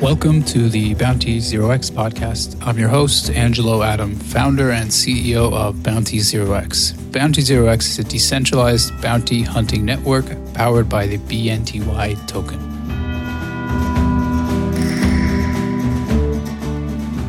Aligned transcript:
Welcome 0.00 0.42
to 0.44 0.70
the 0.70 0.94
Bounty 0.94 1.40
Zero 1.40 1.68
X 1.68 1.90
podcast. 1.90 2.56
I'm 2.66 2.78
your 2.78 2.88
host, 2.88 3.28
Angelo 3.28 3.82
Adam, 3.82 4.16
founder 4.16 4.70
and 4.70 4.88
CEO 4.88 5.52
of 5.52 5.82
Bounty 5.82 6.20
Zero 6.20 6.54
X. 6.54 6.92
Bounty 6.92 7.42
Zero 7.42 7.66
X 7.66 7.90
is 7.90 7.98
a 7.98 8.04
decentralized 8.04 8.98
bounty 9.02 9.42
hunting 9.42 9.84
network 9.84 10.24
powered 10.54 10.88
by 10.88 11.06
the 11.06 11.18
BNTY 11.18 12.26
token. 12.26 12.58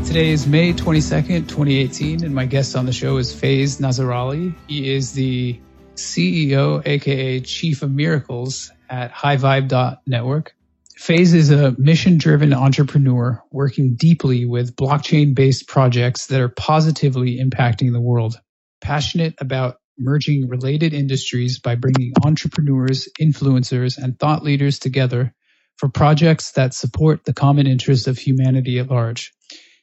Today 0.05 0.29
is 0.29 0.47
May 0.47 0.71
22nd, 0.71 1.49
2018, 1.49 2.23
and 2.23 2.33
my 2.33 2.45
guest 2.45 2.77
on 2.77 2.85
the 2.85 2.93
show 2.93 3.17
is 3.17 3.33
Faiz 3.33 3.81
Nazarali. 3.81 4.55
He 4.69 4.93
is 4.95 5.11
the 5.11 5.59
CEO, 5.95 6.81
aka 6.85 7.41
Chief 7.41 7.81
of 7.81 7.91
Miracles 7.91 8.71
at 8.93 9.11
HighVibe.network. 9.11 10.53
Faiz 10.99 11.33
is 11.33 11.49
a 11.49 11.75
mission 11.79 12.19
driven 12.19 12.53
entrepreneur 12.53 13.43
working 13.51 13.95
deeply 13.95 14.45
with 14.45 14.75
blockchain 14.75 15.33
based 15.33 15.67
projects 15.67 16.27
that 16.27 16.39
are 16.39 16.49
positively 16.49 17.39
impacting 17.39 17.91
the 17.91 17.99
world. 17.99 18.39
Passionate 18.81 19.33
about 19.39 19.77
merging 19.97 20.47
related 20.47 20.93
industries 20.93 21.59
by 21.59 21.73
bringing 21.73 22.13
entrepreneurs, 22.23 23.09
influencers, 23.19 23.97
and 23.97 24.19
thought 24.19 24.43
leaders 24.43 24.77
together 24.77 25.33
for 25.77 25.89
projects 25.89 26.51
that 26.51 26.75
support 26.75 27.25
the 27.25 27.33
common 27.33 27.65
interest 27.65 28.07
of 28.07 28.19
humanity 28.19 28.77
at 28.77 28.91
large. 28.91 29.33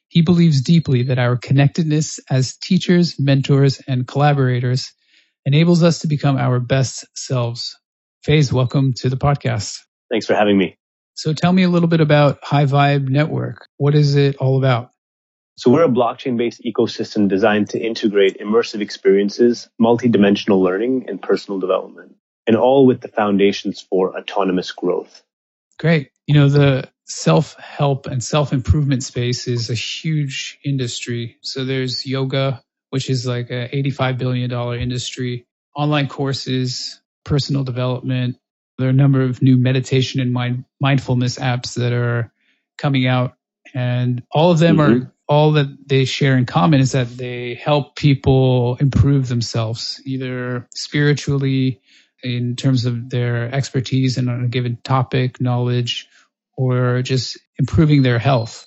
He 0.06 0.23
believes 0.23 0.62
deeply 0.62 1.02
that 1.04 1.18
our 1.18 1.37
connectedness 1.37 2.20
as 2.30 2.56
teachers, 2.56 3.16
mentors, 3.18 3.80
and 3.88 4.06
collaborators 4.06 4.92
enables 5.45 5.82
us 5.82 6.01
to 6.01 6.06
become 6.06 6.37
our 6.37 6.60
best 6.60 7.06
selves. 7.16 7.77
Faiz, 8.27 8.52
welcome 8.52 8.92
to 8.98 9.09
the 9.09 9.16
podcast. 9.16 9.79
Thanks 10.10 10.27
for 10.27 10.34
having 10.34 10.59
me. 10.59 10.77
So 11.15 11.33
tell 11.33 11.55
me 11.55 11.62
a 11.62 11.70
little 11.70 11.88
bit 11.88 12.02
about 12.02 12.38
High 12.43 12.66
Vibe 12.66 13.09
Network. 13.09 13.66
What 13.79 13.95
is 13.95 14.15
it 14.15 14.37
all 14.37 14.59
about? 14.59 14.90
So 15.57 15.71
we're 15.71 15.85
a 15.85 15.88
blockchain 15.88 16.37
based 16.37 16.60
ecosystem 16.63 17.29
designed 17.29 17.71
to 17.71 17.80
integrate 17.80 18.38
immersive 18.38 18.82
experiences, 18.82 19.71
multidimensional 19.80 20.60
learning, 20.60 21.07
and 21.09 21.23
personal 21.23 21.60
development, 21.60 22.16
and 22.46 22.57
all 22.57 22.85
with 22.85 23.01
the 23.01 23.09
foundations 23.09 23.80
for 23.80 24.15
autonomous 24.15 24.71
growth. 24.71 25.23
Great. 25.79 26.10
You 26.26 26.35
know, 26.35 26.51
the 26.51 26.91
self 27.07 27.54
help 27.54 28.07
and 28.07 28.23
self 28.23 28.52
improvement 28.52 29.02
space 29.02 29.48
is 29.48 29.71
a 29.71 29.74
huge 29.74 30.59
industry. 30.63 31.38
So 31.41 31.65
there's 31.65 32.04
yoga, 32.04 32.63
which 32.91 33.09
is 33.09 33.26
like 33.26 33.51
a 33.51 33.71
$85 33.73 34.18
billion 34.18 34.52
industry, 34.79 35.46
online 35.74 36.09
courses, 36.09 37.01
personal 37.24 37.65
development, 37.65 38.37
there 38.79 38.88
are 38.88 38.90
a 38.90 38.95
number 38.95 39.23
of 39.23 39.43
new 39.43 39.57
meditation 39.57 40.21
and 40.21 40.32
mind, 40.32 40.65
mindfulness 40.80 41.38
apps 41.38 41.74
that 41.74 41.93
are 41.93 42.32
coming 42.79 43.07
out, 43.07 43.35
and 43.74 44.23
all 44.30 44.51
of 44.51 44.59
them 44.59 44.79
mm-hmm. 44.79 45.04
are 45.04 45.13
all 45.29 45.52
that 45.52 45.68
they 45.87 46.04
share 46.04 46.37
in 46.37 46.45
common 46.45 46.80
is 46.80 46.93
that 46.93 47.09
they 47.16 47.54
help 47.54 47.95
people 47.95 48.76
improve 48.80 49.29
themselves, 49.29 50.02
either 50.04 50.66
spiritually, 50.74 51.80
in 52.23 52.57
terms 52.57 52.85
of 52.85 53.10
their 53.10 53.54
expertise 53.54 54.18
in 54.18 54.29
a 54.29 54.48
given 54.48 54.79
topic, 54.82 55.41
knowledge, 55.41 56.09
or 56.57 57.02
just 57.02 57.38
improving 57.59 58.02
their 58.02 58.18
health. 58.18 58.66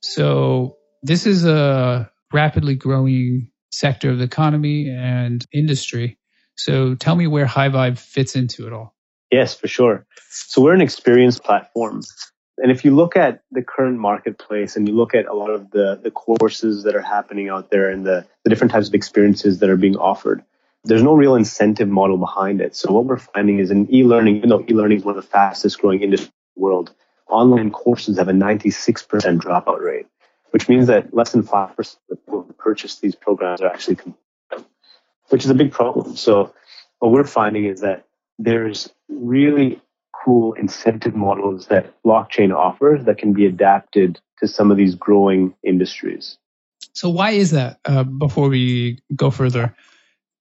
So 0.00 0.78
this 1.02 1.26
is 1.26 1.44
a 1.44 2.10
rapidly 2.32 2.76
growing 2.76 3.50
sector 3.70 4.10
of 4.10 4.18
the 4.18 4.24
economy 4.24 4.88
and 4.88 5.44
industry. 5.52 6.18
So 6.64 6.94
tell 6.94 7.16
me 7.16 7.26
where 7.26 7.46
High 7.46 7.68
Vibe 7.68 7.98
fits 7.98 8.36
into 8.36 8.66
it 8.66 8.72
all. 8.72 8.94
Yes, 9.30 9.54
for 9.54 9.68
sure. 9.68 10.06
So 10.30 10.62
we're 10.62 10.74
an 10.74 10.80
experience 10.80 11.38
platform. 11.38 12.02
And 12.58 12.70
if 12.70 12.84
you 12.84 12.94
look 12.94 13.16
at 13.16 13.42
the 13.50 13.62
current 13.62 13.98
marketplace 13.98 14.76
and 14.76 14.86
you 14.86 14.94
look 14.94 15.14
at 15.14 15.26
a 15.26 15.32
lot 15.32 15.50
of 15.50 15.70
the, 15.70 15.98
the 16.02 16.10
courses 16.10 16.82
that 16.84 16.94
are 16.94 17.00
happening 17.00 17.48
out 17.48 17.70
there 17.70 17.88
and 17.88 18.04
the, 18.04 18.26
the 18.44 18.50
different 18.50 18.72
types 18.72 18.88
of 18.88 18.94
experiences 18.94 19.60
that 19.60 19.70
are 19.70 19.78
being 19.78 19.96
offered, 19.96 20.44
there's 20.84 21.02
no 21.02 21.14
real 21.14 21.36
incentive 21.36 21.88
model 21.88 22.18
behind 22.18 22.60
it. 22.60 22.76
So 22.76 22.92
what 22.92 23.06
we're 23.06 23.18
finding 23.18 23.60
is 23.60 23.70
in 23.70 23.92
e-learning, 23.94 24.36
even 24.36 24.50
though 24.50 24.64
e-learning 24.68 24.98
is 24.98 25.04
one 25.04 25.16
of 25.16 25.22
the 25.22 25.28
fastest 25.28 25.80
growing 25.80 26.02
industries 26.02 26.28
in 26.28 26.60
the 26.60 26.62
world, 26.62 26.92
online 27.28 27.70
courses 27.70 28.18
have 28.18 28.28
a 28.28 28.32
96% 28.32 29.38
dropout 29.38 29.80
rate, 29.80 30.06
which 30.50 30.68
means 30.68 30.88
that 30.88 31.14
less 31.14 31.32
than 31.32 31.42
5% 31.42 31.78
of 32.10 32.26
people 32.26 32.42
who 32.42 32.52
purchase 32.54 32.96
these 32.96 33.14
programs 33.14 33.60
are 33.62 33.68
actually 33.68 33.96
which 35.30 35.44
is 35.44 35.50
a 35.50 35.54
big 35.54 35.72
problem. 35.72 36.16
So 36.16 36.52
what 36.98 37.12
we're 37.12 37.24
finding 37.24 37.64
is 37.64 37.80
that 37.80 38.06
there's 38.38 38.90
really 39.08 39.80
cool 40.24 40.52
incentive 40.54 41.14
models 41.14 41.66
that 41.66 41.94
blockchain 42.04 42.54
offers 42.54 43.04
that 43.04 43.18
can 43.18 43.32
be 43.32 43.46
adapted 43.46 44.20
to 44.38 44.48
some 44.48 44.70
of 44.70 44.76
these 44.76 44.94
growing 44.94 45.54
industries. 45.62 46.38
So, 46.92 47.08
why 47.08 47.32
is 47.32 47.52
that? 47.52 47.78
Uh, 47.84 48.04
before 48.04 48.48
we 48.48 48.98
go 49.14 49.30
further, 49.30 49.74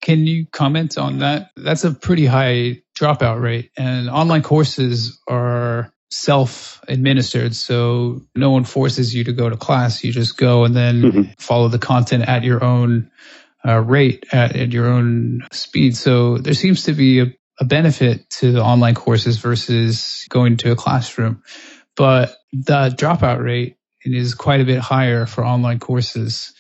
can 0.01 0.25
you 0.25 0.45
comment 0.47 0.97
on 0.97 1.19
that? 1.19 1.51
That's 1.55 1.83
a 1.83 1.91
pretty 1.91 2.25
high 2.25 2.81
dropout 2.97 3.41
rate, 3.41 3.71
and 3.77 4.09
online 4.09 4.41
courses 4.41 5.19
are 5.27 5.93
self 6.09 6.81
administered. 6.87 7.55
So, 7.55 8.21
no 8.35 8.51
one 8.51 8.63
forces 8.63 9.13
you 9.13 9.25
to 9.25 9.33
go 9.33 9.49
to 9.49 9.57
class. 9.57 10.03
You 10.03 10.11
just 10.11 10.37
go 10.37 10.63
and 10.63 10.75
then 10.75 11.01
mm-hmm. 11.01 11.21
follow 11.37 11.67
the 11.67 11.79
content 11.79 12.27
at 12.27 12.43
your 12.43 12.63
own 12.63 13.11
uh, 13.67 13.79
rate, 13.79 14.25
at, 14.31 14.55
at 14.55 14.71
your 14.71 14.87
own 14.87 15.41
speed. 15.51 15.95
So, 15.97 16.37
there 16.37 16.53
seems 16.53 16.83
to 16.83 16.93
be 16.93 17.19
a 17.21 17.33
a 17.59 17.65
benefit 17.65 18.29
to 18.29 18.51
the 18.51 18.63
online 18.63 18.95
courses 18.95 19.37
versus 19.37 20.25
going 20.29 20.57
to 20.57 20.71
a 20.71 20.75
classroom. 20.75 21.43
But 21.95 22.35
the 22.53 22.93
dropout 22.97 23.43
rate 23.43 23.75
is 24.03 24.33
quite 24.33 24.61
a 24.61 24.65
bit 24.65 24.79
higher 24.79 25.25
for 25.25 25.45
online 25.45 25.79
courses. 25.79 26.53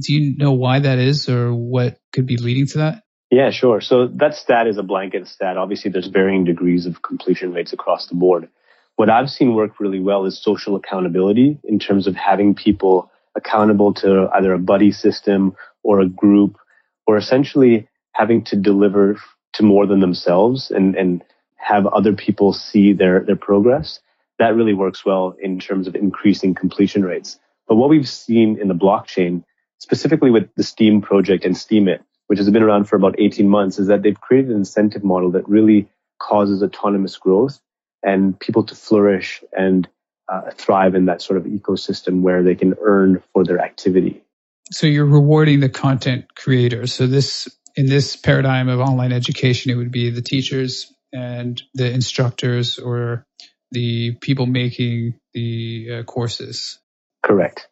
Do 0.00 0.12
you 0.12 0.36
know 0.36 0.52
why 0.52 0.80
that 0.80 0.98
is 0.98 1.28
or 1.28 1.54
what 1.54 1.98
could 2.12 2.26
be 2.26 2.36
leading 2.36 2.66
to 2.68 2.78
that? 2.78 3.02
Yeah, 3.30 3.50
sure. 3.50 3.80
So 3.80 4.08
that 4.08 4.34
stat 4.34 4.66
is 4.66 4.78
a 4.78 4.82
blanket 4.82 5.28
stat. 5.28 5.56
Obviously, 5.56 5.90
there's 5.90 6.08
varying 6.08 6.44
degrees 6.44 6.86
of 6.86 7.02
completion 7.02 7.52
rates 7.52 7.72
across 7.72 8.06
the 8.06 8.14
board. 8.14 8.48
What 8.96 9.10
I've 9.10 9.30
seen 9.30 9.54
work 9.54 9.78
really 9.78 10.00
well 10.00 10.24
is 10.24 10.42
social 10.42 10.74
accountability 10.74 11.60
in 11.62 11.78
terms 11.78 12.06
of 12.08 12.16
having 12.16 12.54
people 12.54 13.12
accountable 13.36 13.94
to 13.94 14.28
either 14.34 14.52
a 14.52 14.58
buddy 14.58 14.90
system 14.90 15.54
or 15.82 16.00
a 16.00 16.08
group 16.08 16.58
or 17.06 17.16
essentially 17.16 17.88
having 18.12 18.42
to 18.44 18.56
deliver 18.56 19.18
to 19.54 19.62
more 19.62 19.86
than 19.86 20.00
themselves 20.00 20.70
and, 20.70 20.94
and 20.94 21.22
have 21.56 21.86
other 21.86 22.12
people 22.12 22.52
see 22.52 22.92
their, 22.92 23.20
their 23.20 23.36
progress, 23.36 24.00
that 24.38 24.54
really 24.54 24.74
works 24.74 25.04
well 25.04 25.36
in 25.40 25.58
terms 25.58 25.86
of 25.86 25.94
increasing 25.94 26.54
completion 26.54 27.04
rates. 27.04 27.38
But 27.66 27.76
what 27.76 27.90
we've 27.90 28.08
seen 28.08 28.58
in 28.60 28.68
the 28.68 28.74
blockchain, 28.74 29.44
specifically 29.78 30.30
with 30.30 30.48
the 30.54 30.62
Steem 30.62 31.00
project 31.00 31.44
and 31.44 31.54
Steemit, 31.54 32.00
which 32.28 32.38
has 32.38 32.50
been 32.50 32.62
around 32.62 32.84
for 32.84 32.96
about 32.96 33.16
18 33.18 33.48
months, 33.48 33.78
is 33.78 33.88
that 33.88 34.02
they've 34.02 34.20
created 34.20 34.50
an 34.50 34.58
incentive 34.58 35.02
model 35.02 35.30
that 35.32 35.48
really 35.48 35.88
causes 36.18 36.62
autonomous 36.62 37.16
growth 37.16 37.60
and 38.02 38.38
people 38.38 38.62
to 38.64 38.74
flourish 38.74 39.42
and 39.56 39.88
uh, 40.28 40.50
thrive 40.52 40.94
in 40.94 41.06
that 41.06 41.22
sort 41.22 41.38
of 41.38 41.44
ecosystem 41.44 42.20
where 42.20 42.42
they 42.42 42.54
can 42.54 42.74
earn 42.82 43.22
for 43.32 43.44
their 43.44 43.58
activity. 43.58 44.22
So 44.70 44.86
you're 44.86 45.06
rewarding 45.06 45.60
the 45.60 45.68
content 45.68 46.34
creators. 46.34 46.92
So 46.92 47.06
this 47.06 47.48
in 47.76 47.86
this 47.86 48.16
paradigm 48.16 48.68
of 48.68 48.80
online 48.80 49.12
education, 49.12 49.70
it 49.70 49.76
would 49.76 49.92
be 49.92 50.10
the 50.10 50.22
teachers 50.22 50.92
and 51.12 51.62
the 51.74 51.90
instructors 51.90 52.78
or 52.78 53.24
the 53.70 54.16
people 54.20 54.46
making 54.46 55.14
the 55.32 55.88
uh, 55.92 56.02
courses. 56.02 56.78
Correct. 57.22 57.68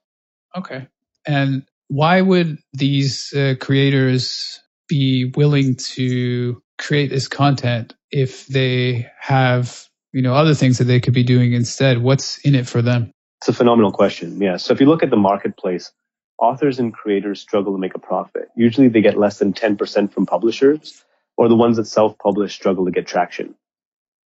Okay. 0.56 0.86
And 1.26 1.64
why 1.88 2.20
would 2.20 2.58
these 2.72 3.32
uh, 3.32 3.54
creators 3.60 4.60
be 4.88 5.32
willing 5.36 5.76
to 5.76 6.62
create 6.78 7.10
this 7.10 7.28
content 7.28 7.94
if 8.10 8.46
they 8.46 9.08
have, 9.20 9.86
you 10.12 10.22
know, 10.22 10.34
other 10.34 10.54
things 10.54 10.78
that 10.78 10.84
they 10.84 11.00
could 11.00 11.14
be 11.14 11.24
doing 11.24 11.52
instead? 11.52 11.98
What's 11.98 12.38
in 12.38 12.54
it 12.54 12.66
for 12.66 12.82
them? 12.82 13.10
It's 13.40 13.48
a 13.48 13.52
phenomenal 13.52 13.92
question. 13.92 14.40
Yeah. 14.40 14.56
So 14.56 14.72
if 14.72 14.80
you 14.80 14.86
look 14.86 15.02
at 15.02 15.10
the 15.10 15.16
marketplace, 15.16 15.92
authors 16.38 16.78
and 16.78 16.92
creators 16.92 17.40
struggle 17.40 17.72
to 17.72 17.78
make 17.78 17.94
a 17.94 17.98
profit. 17.98 18.48
Usually 18.56 18.88
they 18.88 19.00
get 19.00 19.18
less 19.18 19.38
than 19.38 19.52
10% 19.52 20.12
from 20.12 20.26
publishers, 20.26 21.04
or 21.36 21.48
the 21.48 21.56
ones 21.56 21.76
that 21.76 21.86
self 21.86 22.18
publish 22.18 22.54
struggle 22.54 22.84
to 22.84 22.90
get 22.90 23.06
traction. 23.06 23.54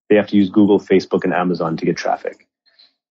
They 0.09 0.15
have 0.15 0.27
to 0.27 0.35
use 0.35 0.50
Google, 0.50 0.79
Facebook, 0.79 1.23
and 1.23 1.33
Amazon 1.33 1.77
to 1.77 1.85
get 1.85 1.97
traffic. 1.97 2.47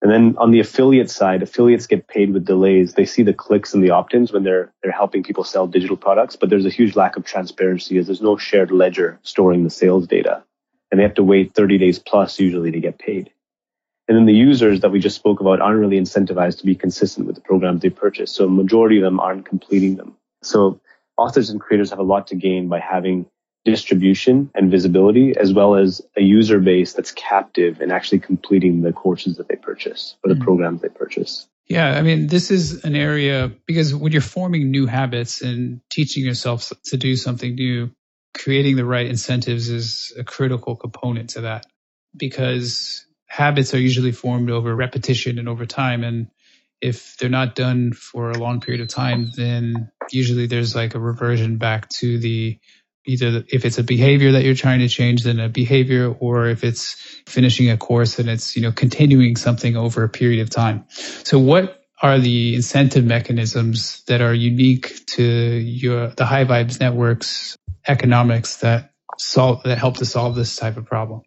And 0.01 0.11
then 0.11 0.37
on 0.39 0.53
the 0.53 0.61
affiliate 0.61 1.11
side, 1.11 1.43
affiliates 1.43 1.87
get 1.87 2.07
paid 2.07 2.33
with 2.33 2.45
delays. 2.45 2.95
They 2.95 3.05
see 3.05 3.23
the 3.23 3.33
clicks 3.33 3.75
and 3.75 3.83
the 3.83 3.91
opt-ins 3.91 4.33
when 4.33 4.45
they're 4.45 4.73
they're 4.83 4.93
helping 4.93 5.25
people 5.25 5.43
sell 5.43 5.67
digital 5.67 5.97
products, 5.97 6.37
but 6.37 6.51
there's 6.51 6.67
a 6.67 6.71
huge 6.71 6.95
lack 6.95 7.17
of 7.17 7.25
transparency 7.25 7.99
as 7.99 8.07
there's 8.07 8.23
no 8.23 8.37
shared 8.37 8.71
ledger 8.71 9.19
storing 9.23 9.65
the 9.65 9.71
sales 9.71 10.07
data. 10.07 10.45
And 10.91 10.99
they 10.99 11.03
have 11.03 11.15
to 11.15 11.25
wait 11.25 11.55
30 11.55 11.79
days 11.79 11.99
plus 11.99 12.39
usually 12.39 12.71
to 12.71 12.81
get 12.81 12.99
paid. 12.99 13.31
And 14.09 14.17
then 14.17 14.25
the 14.25 14.35
users 14.35 14.81
that 14.81 14.91
we 14.91 15.01
just 15.01 15.17
spoke 15.17 15.41
about 15.41 15.61
aren't 15.61 15.81
really 15.81 16.01
incentivized 16.01 16.59
to 16.61 16.67
be 16.67 16.75
consistent 16.75 17.27
with 17.27 17.37
the 17.37 17.43
programs 17.43 17.83
they 17.83 17.91
purchase. 17.91 18.33
So 18.33 18.49
majority 18.49 18.97
of 18.97 19.03
them 19.03 19.21
aren't 19.21 19.45
completing 19.45 19.97
them. 19.97 20.17
So 20.43 20.81
authors 21.19 21.51
and 21.51 21.61
creators 21.61 21.91
have 21.91 21.99
a 21.99 22.05
lot 22.05 22.29
to 22.29 22.35
gain 22.35 22.69
by 22.69 22.81
having 22.81 23.27
distribution 23.65 24.51
and 24.55 24.71
visibility, 24.71 25.37
as 25.37 25.53
well 25.53 25.75
as 25.75 26.01
a 26.17 26.23
user 26.23 26.59
base 26.59 26.95
that's 26.95 27.13
captive 27.13 27.81
and 27.83 27.93
actually 27.93 28.21
completing 28.21 28.81
the 28.81 28.93
courses 28.93 29.37
that 29.37 29.49
they 29.49 29.57
purchase 29.57 30.17
or 30.25 30.29
the 30.29 30.35
mm-hmm. 30.35 30.45
programs 30.45 30.81
they 30.81 30.89
purchase. 30.89 31.47
Yeah, 31.67 31.91
I 31.91 32.01
mean, 32.01 32.29
this 32.29 32.51
is 32.51 32.85
an 32.85 32.97
area 32.97 33.53
because 33.67 33.95
when 33.95 34.13
you're 34.13 34.23
forming 34.23 34.71
new 34.71 34.87
habits 34.87 35.43
and 35.43 35.83
teaching 35.91 36.25
yourself 36.25 36.73
to 36.87 36.97
do 36.97 37.15
something 37.15 37.55
new, 37.55 37.91
creating 38.35 38.77
the 38.77 38.87
right 38.87 39.07
incentives 39.07 39.69
is 39.69 40.15
a 40.19 40.25
critical 40.25 40.77
component 40.77 41.31
to 41.31 41.43
that 41.43 41.67
because 42.17 43.05
habits 43.29 43.75
are 43.75 43.79
usually 43.79 44.13
formed 44.13 44.51
over 44.51 44.75
repetition 44.75 45.39
and 45.39 45.49
over 45.49 45.67
time. 45.67 46.03
And 46.03 46.29
if 46.81 47.17
they're 47.17 47.29
not 47.29 47.55
done 47.55 47.93
for 47.93 48.31
a 48.31 48.39
long 48.39 48.61
period 48.61 48.81
of 48.81 48.89
time, 48.89 49.31
then 49.37 49.91
usually 50.11 50.47
there's 50.47 50.75
like 50.75 50.95
a 50.95 51.01
reversion 51.01 51.59
back 51.59 51.89
to 51.91 52.19
the 52.19 52.59
either 53.05 53.45
if 53.49 53.65
it's 53.65 53.79
a 53.79 53.83
behavior 53.83 54.33
that 54.33 54.45
you're 54.45 54.55
trying 54.55 54.81
to 54.81 54.89
change, 54.89 55.25
then 55.25 55.41
a 55.41 55.49
behavior, 55.49 56.15
or 56.21 56.47
if 56.49 56.63
it's 56.63 56.95
finishing 57.27 57.71
a 57.71 57.77
course 57.77 58.19
and 58.19 58.29
it's, 58.29 58.55
you 58.55 58.63
know, 58.63 58.73
continuing 58.73 59.35
something 59.37 59.77
over 59.77 60.05
a 60.05 60.09
period 60.09 60.41
of 60.41 60.51
time. 60.51 60.85
So 61.25 61.39
what 61.39 61.83
are 62.03 62.19
the 62.19 62.55
incentive 62.55 63.05
mechanisms 63.05 64.05
that 64.09 64.21
are 64.21 64.35
unique 64.35 65.07
to 65.07 65.23
your, 65.25 66.09
the 66.09 66.27
high 66.27 66.45
vibes 66.45 66.81
networks 66.81 67.57
economics 67.87 68.59
that 68.59 68.91
solve, 69.17 69.63
that 69.65 69.79
help 69.79 69.97
to 69.97 70.05
solve 70.05 70.35
this 70.37 70.57
type 70.57 70.77
of 70.77 70.85
problem? 70.85 71.23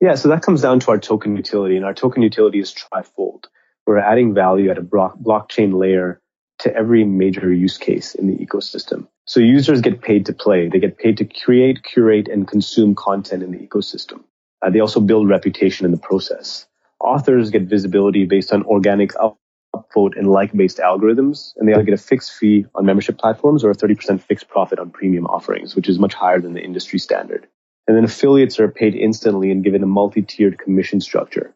Yeah, 0.00 0.14
so 0.14 0.28
that 0.28 0.42
comes 0.42 0.60
down 0.60 0.80
to 0.80 0.90
our 0.90 0.98
token 0.98 1.36
utility 1.36 1.76
and 1.76 1.84
our 1.84 1.94
token 1.94 2.22
utility 2.22 2.60
is 2.60 2.74
trifold. 2.74 3.44
We're 3.86 3.98
adding 3.98 4.34
value 4.34 4.70
at 4.70 4.78
a 4.78 4.82
blockchain 4.82 5.78
layer 5.78 6.20
to 6.58 6.74
every 6.74 7.04
major 7.04 7.52
use 7.52 7.78
case 7.78 8.14
in 8.14 8.26
the 8.26 8.36
ecosystem. 8.36 9.06
So 9.26 9.40
users 9.40 9.80
get 9.80 10.02
paid 10.02 10.26
to 10.26 10.32
play. 10.32 10.68
They 10.68 10.78
get 10.78 10.98
paid 10.98 11.16
to 11.18 11.24
create, 11.24 11.82
curate, 11.82 12.28
and 12.28 12.46
consume 12.46 12.94
content 12.94 13.42
in 13.42 13.52
the 13.52 13.58
ecosystem. 13.58 14.24
Uh, 14.62 14.70
they 14.70 14.80
also 14.80 15.00
build 15.00 15.28
reputation 15.28 15.84
in 15.84 15.92
the 15.92 15.98
process. 15.98 16.66
Authors 17.00 17.50
get 17.50 17.62
visibility 17.62 18.24
based 18.24 18.52
on 18.52 18.64
organic 18.64 19.12
upvote 19.14 20.16
and 20.16 20.30
like-based 20.30 20.78
algorithms, 20.78 21.52
and 21.56 21.68
they 21.68 21.74
either 21.74 21.82
get 21.82 21.94
a 21.94 21.98
fixed 21.98 22.32
fee 22.32 22.64
on 22.74 22.86
membership 22.86 23.18
platforms 23.18 23.64
or 23.64 23.70
a 23.70 23.74
30% 23.74 24.20
fixed 24.20 24.48
profit 24.48 24.78
on 24.78 24.90
premium 24.90 25.26
offerings, 25.26 25.76
which 25.76 25.88
is 25.88 25.98
much 25.98 26.14
higher 26.14 26.40
than 26.40 26.54
the 26.54 26.62
industry 26.62 26.98
standard. 26.98 27.46
And 27.88 27.96
then 27.96 28.04
affiliates 28.04 28.58
are 28.58 28.68
paid 28.68 28.94
instantly 28.94 29.50
and 29.50 29.62
given 29.62 29.82
a 29.82 29.86
multi-tiered 29.86 30.58
commission 30.58 31.00
structure. 31.00 31.54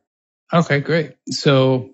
Okay, 0.53 0.81
great. 0.81 1.17
So 1.29 1.91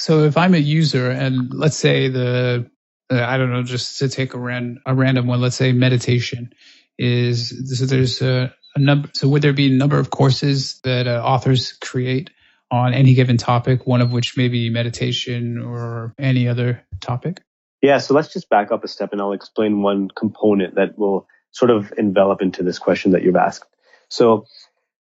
so 0.00 0.24
if 0.24 0.38
I'm 0.38 0.54
a 0.54 0.58
user 0.58 1.10
and 1.10 1.52
let's 1.52 1.76
say 1.76 2.08
the, 2.08 2.70
uh, 3.10 3.22
I 3.22 3.36
don't 3.36 3.52
know, 3.52 3.62
just 3.62 3.98
to 3.98 4.08
take 4.08 4.32
a, 4.32 4.38
ran, 4.38 4.80
a 4.86 4.94
random 4.94 5.26
one, 5.26 5.42
let's 5.42 5.56
say 5.56 5.72
meditation 5.72 6.54
is, 6.98 7.78
so 7.78 7.84
there's 7.84 8.22
a, 8.22 8.54
a 8.74 8.80
number, 8.80 9.10
so 9.12 9.28
would 9.28 9.42
there 9.42 9.52
be 9.52 9.66
a 9.66 9.76
number 9.76 9.98
of 9.98 10.08
courses 10.08 10.80
that 10.84 11.06
uh, 11.06 11.22
authors 11.22 11.74
create 11.82 12.30
on 12.70 12.94
any 12.94 13.12
given 13.12 13.36
topic, 13.36 13.86
one 13.86 14.00
of 14.00 14.10
which 14.10 14.38
may 14.38 14.48
be 14.48 14.70
meditation 14.70 15.58
or 15.58 16.14
any 16.18 16.48
other 16.48 16.82
topic? 17.02 17.42
Yeah, 17.82 17.98
so 17.98 18.14
let's 18.14 18.32
just 18.32 18.48
back 18.48 18.72
up 18.72 18.82
a 18.84 18.88
step 18.88 19.12
and 19.12 19.20
I'll 19.20 19.32
explain 19.32 19.82
one 19.82 20.08
component 20.08 20.76
that 20.76 20.98
will 20.98 21.26
sort 21.50 21.70
of 21.70 21.92
envelop 21.98 22.40
into 22.40 22.62
this 22.62 22.78
question 22.78 23.12
that 23.12 23.22
you've 23.22 23.36
asked. 23.36 23.66
So 24.10 24.46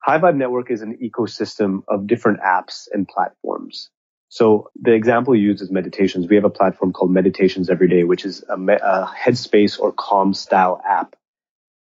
High 0.04 0.20
Vibe 0.20 0.36
Network 0.36 0.70
is 0.70 0.82
an 0.82 0.98
ecosystem 0.98 1.84
of 1.88 2.08
different 2.08 2.42
apps 2.42 2.88
and 2.92 3.08
platforms. 3.08 3.90
So 4.30 4.70
the 4.80 4.94
example 4.94 5.36
used 5.36 5.62
is 5.62 5.72
meditations. 5.72 6.28
We 6.28 6.36
have 6.36 6.46
a 6.46 6.52
platform 6.52 6.94
called 6.94 7.12
Meditations 7.12 7.70
Every 7.70 7.88
Day, 7.88 8.04
which 8.04 8.26
is 8.26 8.44
a, 8.48 8.54
a 8.54 9.12
Headspace 9.18 9.80
or 9.80 9.92
Calm 9.92 10.34
style 10.36 10.80
app. 10.88 11.16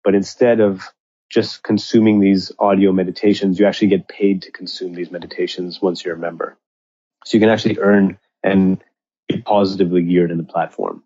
But 0.04 0.14
instead 0.14 0.60
of 0.60 0.84
just 1.30 1.64
consuming 1.64 2.20
these 2.20 2.52
audio 2.60 2.92
meditations, 2.92 3.60
you 3.60 3.66
actually 3.66 3.88
get 3.88 4.08
paid 4.08 4.44
to 4.44 4.52
consume 4.52 4.94
these 4.94 5.10
meditations 5.10 5.82
once 5.82 6.06
you're 6.06 6.16
a 6.16 6.20
member. 6.20 6.56
So 7.26 7.36
you 7.36 7.42
can 7.42 7.50
actually 7.50 7.80
earn 7.80 8.20
and 8.44 8.80
be 9.28 9.42
positively 9.42 10.04
geared 10.04 10.30
in 10.30 10.38
the 10.38 10.44
platform. 10.44 11.04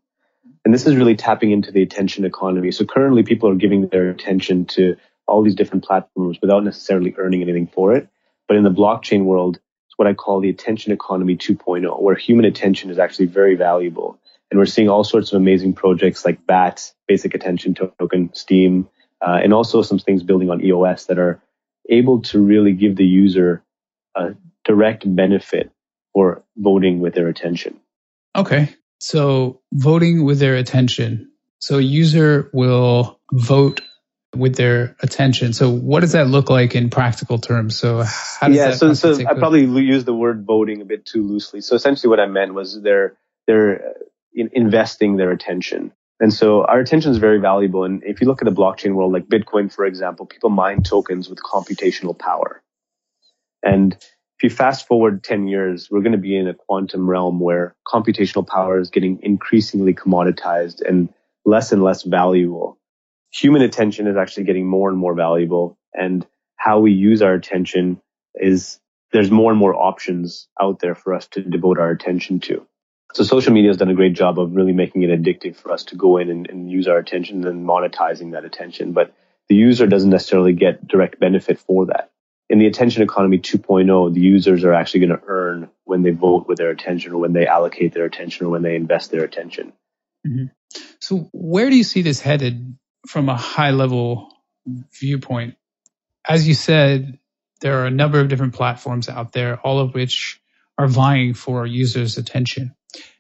And 0.65 0.73
this 0.73 0.85
is 0.85 0.97
really 0.97 1.15
tapping 1.15 1.51
into 1.51 1.71
the 1.71 1.81
attention 1.81 2.25
economy. 2.25 2.71
So 2.71 2.83
currently 2.85 3.23
people 3.23 3.49
are 3.49 3.55
giving 3.55 3.87
their 3.87 4.09
attention 4.09 4.65
to 4.65 4.97
all 5.29 5.43
these 5.43 5.55
different 5.55 5.83
platforms 5.83 6.39
without 6.41 6.63
necessarily 6.63 7.15
earning 7.17 7.41
anything 7.41 7.67
for 7.67 7.95
it. 7.95 8.09
But 8.47 8.57
in 8.57 8.63
the 8.63 8.71
blockchain 8.71 9.25
world, 9.25 9.59
it's 9.87 9.97
what 9.97 10.07
I 10.07 10.13
call 10.13 10.41
the 10.41 10.49
attention 10.49 10.91
economy 10.91 11.37
2.0, 11.37 12.01
where 12.01 12.15
human 12.15 12.45
attention 12.45 12.89
is 12.89 12.99
actually 12.99 13.27
very 13.27 13.55
valuable. 13.55 14.19
And 14.49 14.59
we're 14.59 14.65
seeing 14.65 14.89
all 14.89 15.03
sorts 15.03 15.31
of 15.31 15.37
amazing 15.37 15.73
projects 15.73 16.25
like 16.25 16.45
BAT, 16.45 16.91
Basic 17.07 17.35
Attention 17.35 17.75
Token, 17.75 18.33
Steem, 18.33 18.89
uh, 19.21 19.39
and 19.43 19.53
also 19.53 19.81
some 19.81 19.99
things 19.99 20.23
building 20.23 20.49
on 20.49 20.63
EOS 20.63 21.05
that 21.05 21.19
are 21.19 21.41
able 21.87 22.21
to 22.21 22.39
really 22.39 22.73
give 22.73 22.95
the 22.95 23.05
user 23.05 23.63
a 24.15 24.35
direct 24.63 25.03
benefit 25.15 25.71
for 26.13 26.43
voting 26.57 26.99
with 26.99 27.13
their 27.13 27.27
attention. 27.27 27.79
Okay. 28.35 28.69
So 28.99 29.61
voting 29.73 30.25
with 30.25 30.39
their 30.39 30.55
attention. 30.55 31.31
So 31.59 31.77
a 31.77 31.81
user 31.81 32.49
will 32.53 33.19
vote 33.31 33.81
with 34.35 34.55
their 34.55 34.95
attention. 35.01 35.53
So 35.53 35.69
what 35.69 36.01
does 36.01 36.11
that 36.11 36.27
look 36.27 36.49
like 36.49 36.75
in 36.75 36.89
practical 36.89 37.39
terms? 37.39 37.77
So 37.77 38.03
how 38.03 38.47
does 38.47 38.55
yeah, 38.55 38.69
that 38.69 38.77
so, 38.77 38.93
so 38.93 39.27
I 39.27 39.33
probably 39.33 39.65
use 39.83 40.05
the 40.05 40.13
word 40.13 40.45
voting 40.45 40.81
a 40.81 40.85
bit 40.85 41.05
too 41.05 41.23
loosely. 41.23 41.61
So 41.61 41.75
essentially 41.75 42.09
what 42.09 42.19
I 42.19 42.27
meant 42.27 42.53
was 42.53 42.81
they're, 42.81 43.17
they're 43.47 43.89
uh, 43.89 43.93
investing 44.53 45.17
their 45.17 45.31
attention. 45.31 45.91
And 46.19 46.33
so 46.33 46.63
our 46.65 46.79
attention 46.79 47.11
is 47.11 47.17
very 47.17 47.39
valuable. 47.39 47.85
And 47.85 48.03
if 48.03 48.21
you 48.21 48.27
look 48.27 48.41
at 48.41 48.45
the 48.45 48.51
blockchain 48.51 48.93
world, 48.93 49.13
like 49.13 49.27
Bitcoin, 49.27 49.73
for 49.73 49.85
example, 49.85 50.25
people 50.25 50.49
mine 50.49 50.83
tokens 50.83 51.29
with 51.29 51.39
computational 51.39 52.17
power. 52.17 52.61
And 53.63 53.93
if 53.93 54.43
you 54.43 54.49
fast 54.49 54.87
forward 54.87 55.23
10 55.23 55.47
years, 55.47 55.89
we're 55.89 56.01
going 56.01 56.13
to 56.13 56.17
be 56.17 56.37
in 56.37 56.47
a 56.47 56.53
quantum 56.53 57.09
realm 57.09 57.39
where 57.39 57.75
computational 57.87 58.45
power 58.45 58.79
is 58.79 58.89
getting 58.89 59.19
increasingly 59.21 59.93
commoditized 59.93 60.81
and 60.81 61.09
less 61.45 61.71
and 61.71 61.83
less 61.83 62.03
valuable 62.03 62.78
human 63.31 63.61
attention 63.61 64.07
is 64.07 64.17
actually 64.17 64.45
getting 64.45 64.67
more 64.67 64.89
and 64.89 64.97
more 64.97 65.13
valuable 65.13 65.77
and 65.93 66.25
how 66.55 66.79
we 66.79 66.91
use 66.91 67.21
our 67.21 67.33
attention 67.33 68.01
is 68.35 68.79
there's 69.11 69.31
more 69.31 69.51
and 69.51 69.59
more 69.59 69.73
options 69.73 70.47
out 70.61 70.79
there 70.79 70.95
for 70.95 71.13
us 71.13 71.27
to 71.27 71.41
devote 71.41 71.79
our 71.79 71.89
attention 71.89 72.39
to. 72.41 72.65
So 73.13 73.23
social 73.23 73.53
media 73.53 73.71
has 73.71 73.77
done 73.77 73.89
a 73.89 73.95
great 73.95 74.13
job 74.13 74.39
of 74.39 74.55
really 74.55 74.73
making 74.73 75.01
it 75.01 75.09
addictive 75.09 75.55
for 75.55 75.71
us 75.71 75.85
to 75.85 75.95
go 75.95 76.17
in 76.17 76.29
and, 76.29 76.47
and 76.47 76.69
use 76.69 76.87
our 76.87 76.97
attention 76.97 77.45
and 77.47 77.65
monetizing 77.65 78.33
that 78.33 78.45
attention. 78.45 78.93
But 78.93 79.13
the 79.47 79.55
user 79.55 79.87
doesn't 79.87 80.11
necessarily 80.11 80.53
get 80.53 80.87
direct 80.87 81.19
benefit 81.19 81.57
for 81.59 81.87
that. 81.87 82.11
In 82.49 82.59
the 82.59 82.67
attention 82.67 83.01
economy 83.01 83.39
2.0, 83.39 84.13
the 84.13 84.19
users 84.19 84.63
are 84.63 84.73
actually 84.73 85.01
going 85.01 85.19
to 85.19 85.25
earn 85.27 85.69
when 85.85 86.03
they 86.03 86.11
vote 86.11 86.47
with 86.47 86.57
their 86.57 86.69
attention 86.69 87.13
or 87.13 87.17
when 87.17 87.33
they 87.33 87.47
allocate 87.47 87.93
their 87.93 88.05
attention 88.05 88.45
or 88.45 88.49
when 88.49 88.61
they 88.61 88.75
invest 88.75 89.11
their 89.11 89.23
attention. 89.23 89.73
Mm-hmm. 90.27 90.45
So 90.99 91.29
where 91.31 91.69
do 91.69 91.75
you 91.75 91.83
see 91.83 92.01
this 92.03 92.19
headed 92.19 92.77
from 93.07 93.29
a 93.29 93.35
high 93.35 93.71
level 93.71 94.29
viewpoint, 94.99 95.55
as 96.27 96.47
you 96.47 96.53
said, 96.53 97.19
there 97.61 97.81
are 97.81 97.85
a 97.85 97.91
number 97.91 98.19
of 98.19 98.29
different 98.29 98.53
platforms 98.53 99.09
out 99.09 99.31
there, 99.31 99.59
all 99.59 99.79
of 99.79 99.93
which 99.93 100.41
are 100.77 100.87
vying 100.87 101.33
for 101.33 101.65
users' 101.65 102.17
attention. 102.17 102.73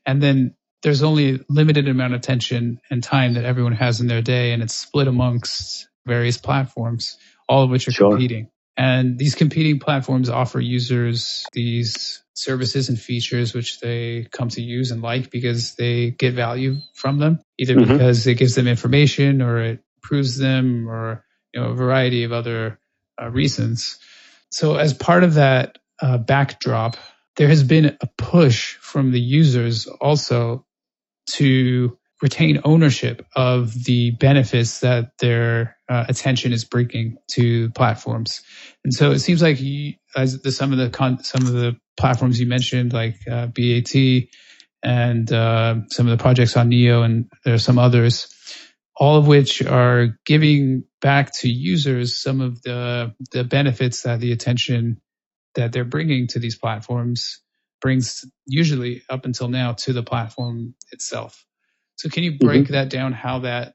And 0.05 0.21
then 0.21 0.55
there's 0.81 1.03
only 1.03 1.35
a 1.35 1.39
limited 1.49 1.87
amount 1.87 2.13
of 2.13 2.19
attention 2.19 2.79
and 2.89 3.03
time 3.03 3.33
that 3.33 3.43
everyone 3.43 3.73
has 3.73 3.99
in 3.99 4.07
their 4.07 4.21
day, 4.21 4.53
and 4.53 4.63
it's 4.63 4.73
split 4.73 5.07
amongst 5.07 5.89
various 6.05 6.37
platforms, 6.37 7.17
all 7.47 7.63
of 7.63 7.69
which 7.69 7.87
are 7.87 7.91
sure. 7.91 8.11
competing. 8.11 8.49
And 8.79 9.19
these 9.19 9.35
competing 9.35 9.79
platforms 9.79 10.29
offer 10.29 10.57
users 10.57 11.45
these 11.51 12.23
services 12.33 12.87
and 12.87 12.97
features 12.97 13.53
which 13.53 13.81
they 13.81 14.25
come 14.31 14.47
to 14.47 14.61
use 14.61 14.91
and 14.91 15.01
like 15.01 15.29
because 15.29 15.75
they 15.75 16.11
get 16.11 16.33
value 16.33 16.77
from 16.93 17.19
them, 17.19 17.41
either 17.57 17.75
mm-hmm. 17.75 17.91
because 17.91 18.25
it 18.25 18.35
gives 18.35 18.55
them 18.55 18.69
information 18.69 19.41
or 19.41 19.59
it 19.61 19.83
proves 20.01 20.37
them 20.37 20.87
or 20.87 21.25
you 21.53 21.59
know 21.59 21.71
a 21.71 21.75
variety 21.75 22.23
of 22.23 22.31
other 22.31 22.79
uh, 23.21 23.29
reasons. 23.29 23.99
So 24.49 24.77
as 24.77 24.93
part 24.93 25.25
of 25.25 25.33
that 25.33 25.77
uh, 26.01 26.17
backdrop, 26.17 26.95
there 27.35 27.49
has 27.49 27.63
been 27.63 27.97
a 27.99 28.07
push 28.17 28.75
from 28.75 29.11
the 29.11 29.19
users 29.19 29.87
also 29.87 30.65
to 31.31 31.98
retain 32.21 32.61
ownership 32.65 33.25
of 33.35 33.73
the 33.85 34.11
benefits 34.11 34.81
that 34.81 35.17
their 35.19 35.77
uh, 35.89 36.05
attention 36.09 36.53
is 36.53 36.65
bringing 36.65 37.17
to 37.29 37.69
platforms. 37.71 38.41
And 38.83 38.93
so 38.93 39.11
it 39.11 39.19
seems 39.19 39.41
like 39.41 39.61
you, 39.61 39.93
as 40.15 40.41
the, 40.41 40.51
some 40.51 40.71
of 40.71 40.79
the 40.79 40.89
con, 40.89 41.23
some 41.23 41.45
of 41.47 41.53
the 41.53 41.77
platforms 41.97 42.39
you 42.39 42.47
mentioned, 42.47 42.93
like 42.93 43.17
uh, 43.29 43.47
BAT 43.47 43.95
and 44.83 45.31
uh, 45.31 45.75
some 45.89 46.07
of 46.07 46.17
the 46.17 46.21
projects 46.21 46.57
on 46.57 46.69
Neo, 46.69 47.03
and 47.03 47.29
there 47.45 47.53
are 47.53 47.59
some 47.59 47.79
others, 47.79 48.33
all 48.95 49.17
of 49.17 49.27
which 49.27 49.61
are 49.65 50.17
giving 50.25 50.83
back 51.01 51.33
to 51.39 51.49
users 51.49 52.21
some 52.21 52.41
of 52.41 52.61
the 52.63 53.13
the 53.31 53.43
benefits 53.43 54.03
that 54.03 54.19
the 54.19 54.31
attention 54.31 55.01
that 55.55 55.71
they're 55.73 55.85
bringing 55.85 56.27
to 56.27 56.39
these 56.39 56.57
platforms 56.57 57.41
brings 57.81 58.25
usually 58.45 59.03
up 59.09 59.25
until 59.25 59.47
now 59.49 59.73
to 59.73 59.93
the 59.93 60.03
platform 60.03 60.75
itself. 60.91 61.45
So 61.99 62.07
can 62.07 62.23
you 62.23 62.37
break 62.37 62.63
mm-hmm. 62.63 62.73
that 62.73 62.89
down 62.89 63.11
how 63.11 63.39
that 63.39 63.73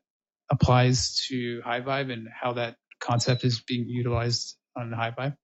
applies 0.50 1.26
to 1.28 1.60
High 1.62 1.82
Vibe 1.82 2.10
and 2.10 2.26
how 2.26 2.54
that 2.54 2.76
concept 2.98 3.44
is 3.44 3.60
being 3.60 3.86
utilized 3.86 4.56
on 4.74 4.90
HiVibe? 4.90 5.36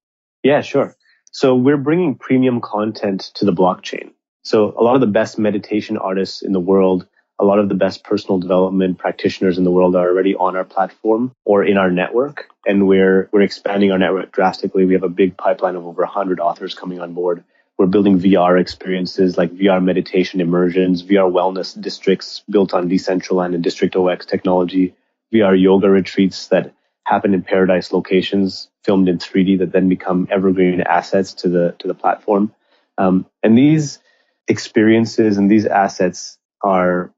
Yeah, 0.42 0.62
sure. 0.62 0.96
So 1.30 1.56
we're 1.56 1.76
bringing 1.76 2.14
premium 2.14 2.62
content 2.62 3.32
to 3.34 3.44
the 3.44 3.52
blockchain. 3.52 4.12
So 4.44 4.72
a 4.78 4.82
lot 4.82 4.94
of 4.94 5.02
the 5.02 5.06
best 5.06 5.38
meditation 5.38 5.99
artists 5.99 6.40
in 6.40 6.52
the 6.52 6.60
world, 6.60 7.06
a 7.38 7.44
lot 7.44 7.58
of 7.58 7.68
the 7.68 7.75
best 7.75 8.02
personal 8.02 8.38
development 8.38 8.96
practitioners 8.96 9.58
in 9.58 9.64
the 9.64 9.70
world 9.70 9.94
are 9.94 10.08
already 10.08 10.34
on 10.34 10.56
our 10.56 10.64
platform 10.64 11.32
or 11.44 11.62
in 11.62 11.76
our 11.76 11.90
network. 11.90 12.46
And 12.64 12.88
we're, 12.88 13.28
we're 13.30 13.42
expanding 13.42 13.92
our 13.92 13.99
network 13.99 14.32
drastically. 14.32 14.87
We 14.87 14.94
have 14.94 15.02
a 15.02 15.10
big 15.10 15.37
pipeline 15.37 15.76
of 15.76 15.84
over 15.84 16.00
100 16.00 16.40
authors 16.40 16.75
coming 16.75 16.99
on 16.99 17.12
board. 17.12 17.44
We're 17.80 17.87
building 17.87 18.20
VR 18.20 18.60
experiences 18.60 19.38
like 19.38 19.52
VR 19.52 19.82
meditation 19.82 20.42
immersions, 20.42 21.02
VR 21.02 21.32
wellness 21.32 21.80
districts 21.80 22.42
built 22.50 22.75
on 22.75 22.90
Decentraland 22.90 23.54
and 23.54 23.64
District0x 23.64 24.26
technology, 24.26 24.94
VR 25.32 25.58
yoga 25.58 25.88
retreats 25.88 26.49
that 26.49 26.75
happen 27.06 27.32
in 27.32 27.42
paradise 27.42 27.90
locations 27.90 28.68
filmed 28.84 29.08
in 29.08 29.16
3D 29.16 29.60
that 29.60 29.72
then 29.72 29.88
become 29.88 30.28
evergreen 30.30 30.82
assets 30.82 31.32
to 31.32 31.49
the 31.49 31.75
to 31.78 31.88
the 31.88 31.94
platform. 31.94 32.54
Um, 32.99 33.25
and 33.42 33.56
these 33.56 33.99
experiences 34.46 35.38
and 35.38 35.50
these 35.50 35.64
assets 35.64 36.37
are 36.62 37.10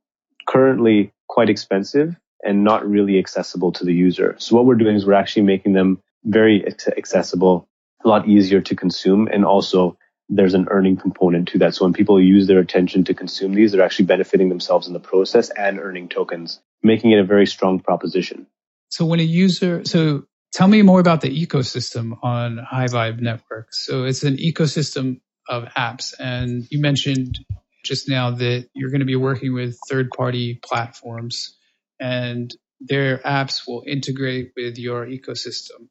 currently 0.47 1.13
quite 1.29 1.51
expensive 1.51 2.15
and 2.45 2.63
not 2.63 2.89
really 2.89 3.19
accessible 3.19 3.73
to 3.73 3.85
the 3.85 3.95
user. 3.95 4.37
So 4.39 4.55
what 4.55 4.67
we're 4.67 4.77
doing 4.77 4.95
is 4.95 5.05
we're 5.05 5.15
actually 5.15 5.43
making 5.43 5.73
them 5.73 6.01
very 6.23 6.65
accessible, 6.97 7.67
a 8.05 8.09
lot 8.09 8.29
easier 8.29 8.61
to 8.61 8.77
consume, 8.77 9.27
and 9.27 9.45
also 9.45 9.99
there's 10.35 10.55
an 10.55 10.67
earning 10.71 10.97
component 10.97 11.49
to 11.49 11.59
that. 11.59 11.75
So 11.75 11.85
when 11.85 11.93
people 11.93 12.21
use 12.21 12.47
their 12.47 12.59
attention 12.59 13.05
to 13.05 13.15
consume 13.15 13.53
these, 13.55 13.73
they're 13.73 13.83
actually 13.83 14.07
benefiting 14.07 14.49
themselves 14.49 14.87
in 14.87 14.95
the 14.95 15.01
process 15.01 15.51
and 15.51 15.79
earning 15.79 16.09
tokens, 16.09 16.61
making 16.83 17.13
it 17.13 17.19
a 17.19 17.25
very 17.25 17.47
strong 17.47 17.81
proposition. 17.81 18.47
So 18.89 19.05
when 19.05 19.21
a 19.21 19.25
user, 19.25 19.85
so 19.85 20.25
tell 20.53 20.69
me 20.69 20.81
more 20.83 21.01
about 21.01 21.21
the 21.21 21.47
ecosystem 21.47 22.19
on 22.23 22.59
HiVibe 22.73 23.21
Network. 23.21 23.75
So 23.75 24.05
it's 24.05 24.23
an 24.23 24.37
ecosystem 24.37 25.21
of 25.49 25.65
apps, 25.77 26.15
and 26.19 26.67
you 26.71 26.81
mentioned 26.81 27.39
just 27.85 28.09
now 28.09 28.31
that 28.31 28.69
you're 28.75 28.91
going 28.91 29.01
to 29.01 29.07
be 29.07 29.17
working 29.17 29.53
with 29.53 29.77
third-party 29.91 30.61
platforms, 30.65 31.59
and 32.01 32.55
their 32.81 33.19
apps 33.19 33.67
will 33.67 33.83
integrate 33.87 34.53
with 34.57 34.79
your 34.79 35.05
ecosystem. 35.07 35.89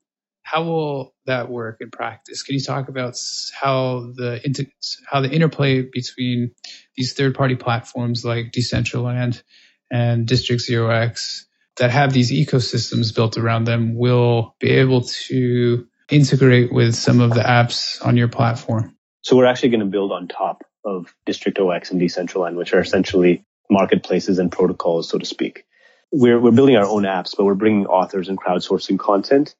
How 0.51 0.63
will 0.63 1.13
that 1.27 1.49
work 1.49 1.77
in 1.79 1.91
practice? 1.91 2.43
Can 2.43 2.55
you 2.55 2.61
talk 2.61 2.89
about 2.89 3.17
how 3.53 4.11
the 4.13 4.41
inter- 4.43 4.65
how 5.09 5.21
the 5.21 5.31
interplay 5.31 5.81
between 5.81 6.51
these 6.97 7.13
third-party 7.13 7.55
platforms 7.55 8.25
like 8.25 8.51
Decentraland 8.51 9.43
and 9.89 10.27
District 10.27 10.61
Zero 10.61 10.89
X 10.89 11.45
that 11.77 11.89
have 11.91 12.11
these 12.11 12.33
ecosystems 12.33 13.15
built 13.15 13.37
around 13.37 13.63
them 13.63 13.95
will 13.95 14.57
be 14.59 14.71
able 14.71 15.03
to 15.29 15.87
integrate 16.09 16.73
with 16.73 16.95
some 16.95 17.21
of 17.21 17.29
the 17.29 17.39
apps 17.39 18.05
on 18.05 18.17
your 18.17 18.27
platform? 18.27 18.97
So 19.21 19.37
we're 19.37 19.45
actually 19.45 19.69
going 19.69 19.79
to 19.79 19.85
build 19.85 20.11
on 20.11 20.27
top 20.27 20.65
of 20.83 21.15
District0x 21.25 21.91
and 21.91 22.01
Decentraland, 22.01 22.55
which 22.57 22.73
are 22.73 22.81
essentially 22.81 23.45
marketplaces 23.69 24.37
and 24.37 24.51
protocols, 24.51 25.07
so 25.07 25.17
to 25.17 25.25
speak. 25.25 25.63
We're, 26.11 26.41
we're 26.41 26.51
building 26.51 26.75
our 26.75 26.85
own 26.85 27.03
apps, 27.03 27.37
but 27.37 27.45
we're 27.45 27.55
bringing 27.55 27.85
authors 27.85 28.27
and 28.27 28.37
crowdsourcing 28.37 28.99
content. 28.99 29.55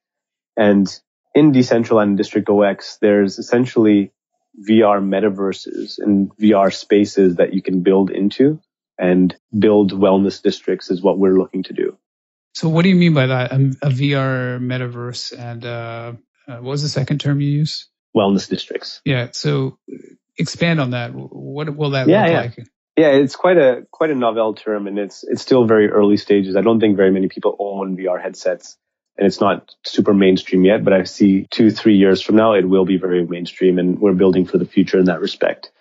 And 0.57 0.87
in 1.33 1.51
Decentraland 1.51 2.03
and 2.03 2.19
District0x, 2.19 2.99
there's 2.99 3.39
essentially 3.39 4.11
VR 4.59 5.01
metaverses 5.01 5.97
and 5.99 6.35
VR 6.37 6.73
spaces 6.73 7.37
that 7.37 7.53
you 7.53 7.61
can 7.61 7.81
build 7.83 8.09
into 8.09 8.61
and 8.97 9.35
build 9.57 9.93
wellness 9.93 10.41
districts 10.41 10.91
is 10.91 11.01
what 11.01 11.17
we're 11.17 11.37
looking 11.37 11.63
to 11.63 11.73
do. 11.73 11.97
So 12.53 12.67
what 12.67 12.83
do 12.83 12.89
you 12.89 12.95
mean 12.95 13.13
by 13.13 13.27
that? 13.27 13.51
A, 13.51 13.55
a 13.55 13.89
VR 13.89 14.59
metaverse 14.59 15.37
and 15.37 15.65
uh, 15.65 16.13
uh, 16.47 16.57
what 16.57 16.71
was 16.71 16.83
the 16.83 16.89
second 16.89 17.19
term 17.19 17.39
you 17.39 17.49
used? 17.49 17.85
Wellness 18.15 18.49
districts. 18.49 19.01
Yeah. 19.05 19.29
So 19.31 19.77
expand 20.37 20.81
on 20.81 20.91
that. 20.91 21.11
What 21.13 21.75
will 21.75 21.91
that 21.91 22.07
yeah, 22.07 22.23
look 22.23 22.31
yeah. 22.31 22.41
like? 22.41 22.67
Yeah, 22.97 23.07
it's 23.07 23.37
quite 23.37 23.57
a 23.57 23.87
quite 23.89 24.11
a 24.11 24.15
novel 24.15 24.53
term, 24.53 24.85
and 24.85 24.99
it's 24.99 25.23
it's 25.23 25.41
still 25.41 25.65
very 25.65 25.89
early 25.89 26.17
stages. 26.17 26.57
I 26.57 26.61
don't 26.61 26.81
think 26.81 26.97
very 26.97 27.09
many 27.09 27.29
people 27.29 27.55
own 27.57 27.95
VR 27.95 28.21
headsets, 28.21 28.77
and 29.17 29.27
it's 29.27 29.41
not 29.41 29.75
super 29.85 30.13
mainstream 30.13 30.65
yet. 30.65 30.83
But 30.83 30.93
I 30.93 31.03
see 31.03 31.47
two 31.51 31.71
three 31.71 31.95
years 31.95 32.21
from 32.21 32.35
now, 32.35 32.53
it 32.53 32.67
will 32.67 32.85
be 32.85 32.97
very 32.97 33.25
mainstream, 33.25 33.79
and 33.79 33.99
we're 33.99 34.13
building 34.13 34.45
for 34.45 34.57
the 34.57 34.65
future 34.65 34.99
in 34.99 35.05
that 35.05 35.21
respect. 35.21 35.71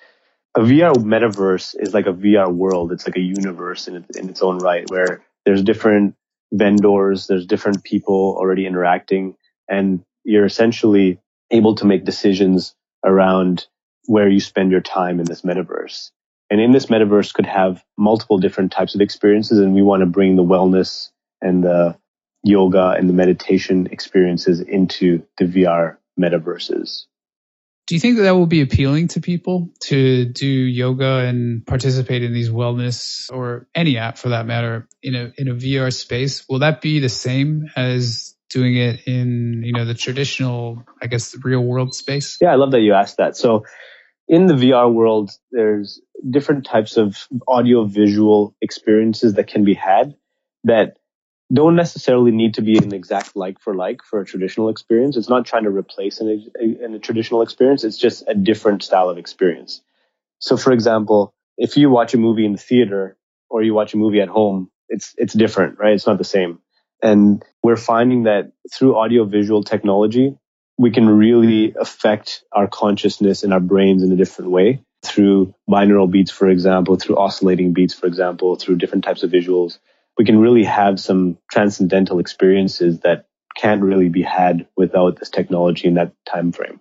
A 0.56 0.60
VR 0.60 0.94
metaverse 0.94 1.76
is 1.78 1.94
like 1.94 2.06
a 2.06 2.12
VR 2.12 2.52
world. 2.52 2.92
It's 2.92 3.06
like 3.06 3.16
a 3.16 3.20
universe 3.20 3.88
in 3.88 4.04
in 4.16 4.28
its 4.28 4.42
own 4.42 4.58
right, 4.58 4.88
where 4.90 5.22
there's 5.44 5.62
different 5.62 6.14
vendors, 6.52 7.26
there's 7.26 7.46
different 7.46 7.84
people 7.84 8.34
already 8.36 8.66
interacting, 8.66 9.36
and 9.68 10.04
you're 10.24 10.44
essentially 10.44 11.20
able 11.50 11.74
to 11.76 11.84
make 11.86 12.04
decisions 12.04 12.74
around 13.04 13.66
where 14.06 14.28
you 14.28 14.40
spend 14.40 14.70
your 14.70 14.80
time 14.80 15.20
in 15.20 15.26
this 15.26 15.42
metaverse. 15.42 16.10
And 16.50 16.60
in 16.60 16.72
this 16.72 16.86
metaverse 16.86 17.32
could 17.32 17.46
have 17.46 17.84
multiple 17.96 18.38
different 18.38 18.72
types 18.72 18.94
of 18.94 19.00
experiences, 19.00 19.58
and 19.58 19.74
we 19.74 19.82
want 19.82 20.00
to 20.00 20.06
bring 20.06 20.36
the 20.36 20.44
wellness 20.44 21.10
and 21.40 21.62
the 21.62 21.96
yoga 22.42 22.94
and 22.96 23.08
the 23.08 23.12
meditation 23.12 23.88
experiences 23.90 24.60
into 24.60 25.24
the 25.38 25.44
VR 25.44 25.96
metaverses. 26.18 27.04
Do 27.86 27.96
you 27.96 28.00
think 28.00 28.18
that, 28.18 28.22
that 28.22 28.36
will 28.36 28.46
be 28.46 28.60
appealing 28.60 29.08
to 29.08 29.20
people 29.20 29.70
to 29.80 30.24
do 30.24 30.46
yoga 30.46 31.26
and 31.26 31.66
participate 31.66 32.22
in 32.22 32.32
these 32.32 32.48
wellness 32.48 33.28
or 33.32 33.66
any 33.74 33.98
app 33.98 34.16
for 34.16 34.28
that 34.28 34.46
matter 34.46 34.86
in 35.02 35.16
a 35.16 35.32
in 35.36 35.48
a 35.48 35.54
VR 35.54 35.92
space? 35.92 36.48
Will 36.48 36.60
that 36.60 36.80
be 36.80 37.00
the 37.00 37.08
same 37.08 37.68
as 37.74 38.36
doing 38.48 38.76
it 38.76 39.08
in 39.08 39.62
you 39.64 39.72
know 39.72 39.84
the 39.84 39.94
traditional, 39.94 40.84
I 41.02 41.08
guess, 41.08 41.32
the 41.32 41.40
real 41.42 41.64
world 41.64 41.94
space? 41.94 42.38
Yeah, 42.40 42.52
I 42.52 42.54
love 42.54 42.70
that 42.70 42.80
you 42.80 42.94
asked 42.94 43.16
that. 43.16 43.36
So 43.36 43.64
in 44.28 44.46
the 44.46 44.54
VR 44.54 44.92
world, 44.92 45.32
there's 45.50 46.00
different 46.28 46.66
types 46.66 46.96
of 46.96 47.26
audio 47.48 47.86
visual 47.86 48.54
experiences 48.62 49.34
that 49.34 49.48
can 49.48 49.64
be 49.64 49.74
had 49.74 50.14
that 50.62 50.98
don't 51.52 51.74
necessarily 51.74 52.30
need 52.30 52.54
to 52.54 52.62
be 52.62 52.78
an 52.78 52.94
exact 52.94 53.34
like 53.34 53.60
for 53.60 53.74
like 53.74 54.02
for 54.02 54.20
a 54.20 54.24
traditional 54.24 54.68
experience. 54.68 55.16
It's 55.16 55.28
not 55.28 55.46
trying 55.46 55.64
to 55.64 55.70
replace 55.70 56.20
an, 56.20 56.50
a, 56.60 56.94
a, 56.94 56.98
traditional 56.98 57.42
experience. 57.42 57.82
It's 57.82 57.96
just 57.96 58.24
a 58.28 58.34
different 58.34 58.82
style 58.82 59.08
of 59.08 59.18
experience. 59.18 59.82
So, 60.38 60.56
for 60.56 60.72
example, 60.72 61.34
if 61.58 61.76
you 61.76 61.90
watch 61.90 62.14
a 62.14 62.18
movie 62.18 62.46
in 62.46 62.52
the 62.52 62.58
theater 62.58 63.16
or 63.48 63.62
you 63.62 63.74
watch 63.74 63.94
a 63.94 63.96
movie 63.96 64.20
at 64.20 64.28
home, 64.28 64.70
it's 64.88 65.14
it's 65.18 65.34
different, 65.34 65.78
right? 65.78 65.92
It's 65.92 66.06
not 66.06 66.18
the 66.18 66.24
same. 66.24 66.60
And 67.02 67.42
we're 67.62 67.76
finding 67.76 68.24
that 68.24 68.52
through 68.72 68.96
audiovisual 68.96 69.64
technology, 69.64 70.36
we 70.78 70.90
can 70.90 71.08
really 71.08 71.74
affect 71.78 72.44
our 72.52 72.68
consciousness 72.68 73.42
and 73.42 73.52
our 73.52 73.60
brains 73.60 74.02
in 74.02 74.12
a 74.12 74.16
different 74.16 74.50
way 74.50 74.82
through 75.02 75.54
binaural 75.68 76.10
beats, 76.10 76.30
for 76.30 76.48
example, 76.48 76.96
through 76.96 77.16
oscillating 77.16 77.72
beats, 77.72 77.94
for 77.94 78.06
example, 78.06 78.56
through 78.56 78.76
different 78.76 79.02
types 79.02 79.22
of 79.22 79.30
visuals 79.30 79.78
we 80.20 80.26
can 80.26 80.38
really 80.38 80.64
have 80.64 81.00
some 81.00 81.38
transcendental 81.50 82.18
experiences 82.18 83.00
that 83.00 83.24
can't 83.56 83.80
really 83.80 84.10
be 84.10 84.20
had 84.20 84.66
without 84.76 85.18
this 85.18 85.30
technology 85.30 85.88
in 85.88 85.94
that 85.94 86.12
time 86.26 86.52
frame. 86.52 86.78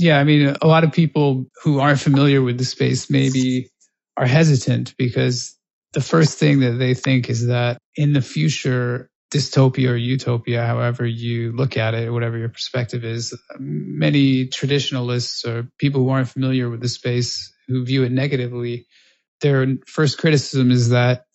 Yeah, 0.00 0.18
I 0.18 0.24
mean, 0.24 0.56
a 0.60 0.66
lot 0.66 0.82
of 0.82 0.90
people 0.90 1.46
who 1.62 1.78
aren't 1.78 2.00
familiar 2.00 2.42
with 2.42 2.58
the 2.58 2.64
space 2.64 3.08
maybe 3.08 3.70
are 4.16 4.26
hesitant 4.26 4.96
because 4.98 5.56
the 5.92 6.00
first 6.00 6.38
thing 6.38 6.58
that 6.58 6.72
they 6.72 6.94
think 6.94 7.30
is 7.30 7.46
that 7.46 7.78
in 7.94 8.14
the 8.14 8.20
future, 8.20 9.08
dystopia 9.32 9.90
or 9.90 9.96
utopia, 9.96 10.66
however 10.66 11.06
you 11.06 11.52
look 11.52 11.76
at 11.76 11.94
it, 11.94 12.12
whatever 12.12 12.36
your 12.36 12.48
perspective 12.48 13.04
is, 13.04 13.32
many 13.60 14.48
traditionalists 14.48 15.44
or 15.44 15.68
people 15.78 16.02
who 16.02 16.10
aren't 16.10 16.28
familiar 16.28 16.68
with 16.68 16.80
the 16.80 16.88
space 16.88 17.54
who 17.68 17.84
view 17.84 18.02
it 18.02 18.10
negatively, 18.10 18.88
their 19.40 19.76
first 19.86 20.18
criticism 20.18 20.72
is 20.72 20.88
that 20.88 21.26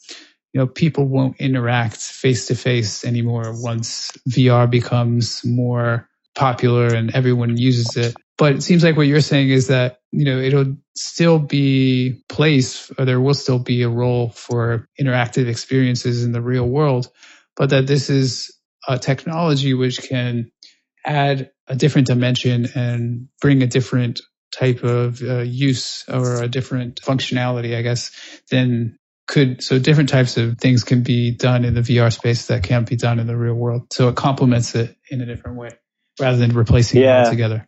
you 0.53 0.59
know, 0.59 0.67
people 0.67 1.05
won't 1.05 1.37
interact 1.37 1.97
face 1.97 2.47
to 2.47 2.55
face 2.55 3.05
anymore 3.05 3.53
once 3.61 4.11
VR 4.29 4.69
becomes 4.69 5.43
more 5.45 6.07
popular 6.35 6.87
and 6.87 7.13
everyone 7.13 7.57
uses 7.57 7.97
it. 7.97 8.15
But 8.37 8.53
it 8.53 8.63
seems 8.63 8.83
like 8.83 8.95
what 8.95 9.07
you're 9.07 9.21
saying 9.21 9.49
is 9.49 9.67
that, 9.67 9.99
you 10.11 10.25
know, 10.25 10.37
it'll 10.37 10.77
still 10.95 11.39
be 11.39 12.21
place 12.29 12.91
or 12.97 13.05
there 13.05 13.19
will 13.19 13.33
still 13.33 13.59
be 13.59 13.81
a 13.81 13.89
role 13.89 14.29
for 14.29 14.87
interactive 14.99 15.47
experiences 15.47 16.23
in 16.23 16.31
the 16.31 16.41
real 16.41 16.67
world, 16.67 17.09
but 17.55 17.71
that 17.71 17.87
this 17.87 18.09
is 18.09 18.55
a 18.87 18.97
technology 18.99 19.73
which 19.73 20.03
can 20.03 20.51
add 21.03 21.51
a 21.67 21.75
different 21.75 22.07
dimension 22.07 22.67
and 22.75 23.27
bring 23.41 23.63
a 23.63 23.67
different 23.67 24.21
type 24.51 24.83
of 24.83 25.21
uh, 25.21 25.39
use 25.39 26.05
or 26.07 26.43
a 26.43 26.47
different 26.47 27.01
functionality, 27.01 27.75
I 27.75 27.81
guess, 27.81 28.11
than 28.49 28.97
could 29.27 29.61
so 29.61 29.77
different 29.77 30.09
types 30.09 30.37
of 30.37 30.57
things 30.57 30.83
can 30.83 31.03
be 31.03 31.31
done 31.31 31.65
in 31.65 31.73
the 31.73 31.81
VR 31.81 32.11
space 32.11 32.47
that 32.47 32.63
can't 32.63 32.87
be 32.87 32.95
done 32.95 33.19
in 33.19 33.27
the 33.27 33.35
real 33.35 33.53
world. 33.53 33.91
So 33.91 34.07
it 34.09 34.15
complements 34.15 34.73
it 34.75 34.95
in 35.09 35.21
a 35.21 35.25
different 35.25 35.57
way 35.57 35.71
rather 36.19 36.37
than 36.37 36.55
replacing 36.55 37.01
yeah. 37.01 37.21
it 37.21 37.25
altogether. 37.25 37.65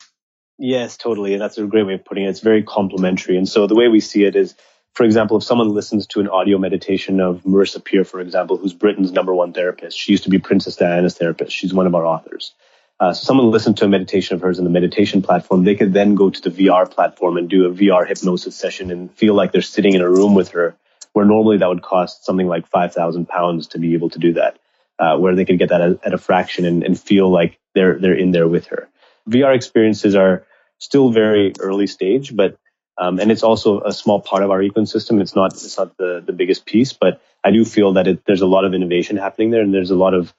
Yes, 0.58 0.98
totally. 0.98 1.34
And 1.34 1.42
that's 1.42 1.58
a 1.58 1.66
great 1.66 1.86
way 1.86 1.94
of 1.94 2.06
putting 2.06 2.26
it. 2.26 2.30
It's 2.30 2.40
very 2.40 2.64
complementary. 2.64 3.38
And 3.38 3.48
so 3.48 3.68
the 3.68 3.76
way 3.76 3.88
we 3.88 4.00
see 4.00 4.24
it 4.24 4.36
is 4.36 4.56
for 4.94 5.06
example, 5.06 5.38
if 5.38 5.44
someone 5.44 5.70
listens 5.70 6.08
to 6.08 6.20
an 6.20 6.28
audio 6.28 6.58
meditation 6.58 7.22
of 7.22 7.44
Marissa 7.44 7.84
Peer, 7.84 8.04
for 8.04 8.20
example, 8.20 8.58
who's 8.58 8.74
Britain's 8.74 9.12
number 9.12 9.34
one 9.34 9.54
therapist, 9.54 9.98
she 9.98 10.12
used 10.12 10.24
to 10.24 10.30
be 10.30 10.40
Princess 10.40 10.76
Diana's 10.76 11.18
therapist. 11.18 11.56
She's 11.56 11.74
one 11.74 11.88
of 11.88 11.96
our 11.96 12.06
authors. 12.06 12.54
Uh, 13.00 13.14
so 13.14 13.24
someone 13.24 13.50
listened 13.50 13.78
to 13.78 13.86
a 13.86 13.88
meditation 13.88 14.36
of 14.36 14.42
hers 14.42 14.58
in 14.58 14.66
the 14.66 14.70
meditation 14.70 15.22
platform. 15.22 15.64
They 15.64 15.76
could 15.76 15.94
then 15.94 16.16
go 16.16 16.30
to 16.30 16.50
the 16.50 16.50
VR 16.50 16.90
platform 16.90 17.38
and 17.38 17.50
do 17.50 17.66
a 17.66 17.72
VR 17.72 18.06
hypnosis 18.06 18.58
session 18.58 18.92
and 18.92 19.10
feel 19.14 19.34
like 19.34 19.54
they're 19.54 19.62
sitting 19.62 19.94
in 19.94 20.02
a 20.02 20.10
room 20.10 20.36
with 20.36 20.50
her, 20.50 20.76
where 21.14 21.26
normally 21.26 21.58
that 21.58 21.68
would 21.68 21.82
cost 21.82 22.26
something 22.26 22.48
like 22.48 22.68
five 22.68 22.94
thousand 22.94 23.28
pounds 23.28 23.68
to 23.68 23.80
be 23.80 23.94
able 23.94 24.10
to 24.12 24.20
do 24.20 24.34
that. 24.34 24.58
Uh, 24.98 25.18
where 25.18 25.34
they 25.34 25.46
could 25.46 25.58
get 25.58 25.70
that 25.70 25.80
at, 25.80 26.06
at 26.08 26.14
a 26.14 26.18
fraction 26.18 26.66
and, 26.66 26.84
and 26.84 27.00
feel 27.00 27.32
like 27.32 27.58
they're 27.74 27.98
they're 28.00 28.14
in 28.18 28.32
there 28.32 28.48
with 28.48 28.68
her. 28.68 28.90
VR 29.30 29.56
experiences 29.56 30.14
are 30.14 30.46
still 30.78 31.12
very 31.12 31.54
early 31.60 31.88
stage, 31.88 32.36
but 32.36 32.58
um, 32.98 33.18
and 33.20 33.32
it's 33.32 33.44
also 33.44 33.80
a 33.82 33.94
small 33.94 34.20
part 34.20 34.44
of 34.44 34.52
our 34.52 34.60
ecosystem. 34.60 35.22
It's 35.22 35.36
not 35.36 35.54
it's 35.54 35.78
not 35.78 35.96
the 35.98 36.22
the 36.26 36.34
biggest 36.34 36.66
piece, 36.66 36.92
but 36.92 37.22
I 37.44 37.52
do 37.52 37.64
feel 37.64 37.94
that 37.94 38.08
it, 38.08 38.26
there's 38.26 38.42
a 38.42 38.48
lot 38.48 38.66
of 38.66 38.74
innovation 38.74 39.16
happening 39.16 39.52
there, 39.52 39.62
and 39.62 39.74
there's 39.74 39.92
a 39.92 39.96
lot 39.96 40.14
of 40.14 40.34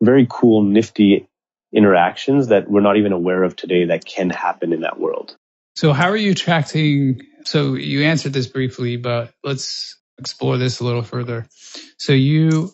very 0.00 0.26
cool, 0.28 0.62
nifty 0.62 1.28
interactions 1.72 2.48
that 2.48 2.70
we're 2.70 2.80
not 2.80 2.96
even 2.96 3.12
aware 3.12 3.42
of 3.42 3.56
today 3.56 3.86
that 3.86 4.04
can 4.04 4.30
happen 4.30 4.72
in 4.72 4.80
that 4.80 4.98
world. 4.98 5.36
So, 5.76 5.92
how 5.92 6.08
are 6.08 6.16
you 6.16 6.32
attracting? 6.32 7.22
So, 7.44 7.74
you 7.74 8.04
answered 8.04 8.32
this 8.32 8.46
briefly, 8.46 8.96
but 8.96 9.32
let's 9.44 9.98
explore 10.18 10.58
this 10.58 10.80
a 10.80 10.84
little 10.84 11.02
further. 11.02 11.46
So, 11.98 12.12
you 12.12 12.72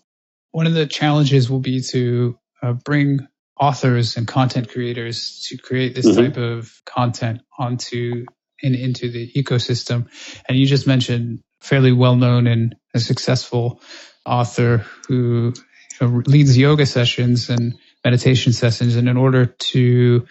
one 0.53 0.67
of 0.69 0.75
the 0.75 0.87
challenges 0.87 1.51
will 1.51 1.61
be 1.61 1.81
to 1.81 2.39
uh, 2.63 2.73
bring 2.75 3.27
authors 3.61 4.17
and 4.17 4.27
content 4.27 4.69
creators 4.69 5.47
to 5.49 5.59
create 5.59 5.95
this 5.95 6.07
mm-hmm. 6.07 6.27
type 6.27 6.37
of 6.37 6.81
content 6.85 7.41
onto 7.59 8.25
and 8.63 8.75
into 8.75 9.11
the 9.11 9.31
ecosystem. 9.33 10.09
And 10.49 10.57
you 10.57 10.67
just 10.67 10.87
mentioned 10.87 11.41
fairly 11.61 11.93
well 11.93 12.17
known 12.17 12.47
and 12.47 12.77
a 12.95 13.01
successful 13.01 13.81
author 14.25 14.85
who 15.09 15.53
you 16.01 16.07
know, 16.07 16.23
leads 16.27 16.57
yoga 16.57 16.87
sessions 16.87 17.51
and 17.51 17.75
meditation 18.05 18.53
sessions. 18.53 18.97
And 18.97 19.09
in 19.09 19.17
order 19.17 19.47
to 19.47 20.27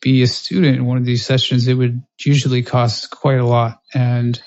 be 0.00 0.22
a 0.22 0.26
student 0.26 0.76
in 0.76 0.86
one 0.86 0.96
of 0.96 1.04
these 1.04 1.24
sessions, 1.24 1.68
it 1.68 1.74
would 1.74 2.02
usually 2.24 2.62
cost 2.62 3.10
quite 3.10 3.38
a 3.38 3.46
lot 3.46 3.80
and 3.92 4.40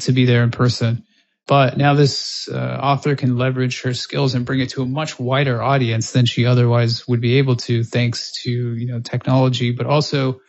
to 0.00 0.12
be 0.12 0.24
there 0.24 0.42
in 0.42 0.50
person. 0.50 1.04
But 1.48 1.78
now 1.78 1.94
this 1.94 2.46
uh, 2.48 2.78
author 2.80 3.16
can 3.16 3.38
leverage 3.38 3.82
her 3.82 3.94
skills 3.94 4.34
and 4.34 4.44
bring 4.44 4.60
it 4.60 4.68
to 4.70 4.82
a 4.82 4.86
much 4.86 5.18
wider 5.18 5.62
audience 5.62 6.12
than 6.12 6.26
she 6.26 6.44
otherwise 6.44 7.08
would 7.08 7.22
be 7.22 7.38
able 7.38 7.56
to, 7.56 7.84
thanks 7.84 8.32
to 8.42 8.50
you 8.50 8.86
know 8.86 9.00
technology, 9.00 9.72
but 9.72 9.86
also 9.86 10.40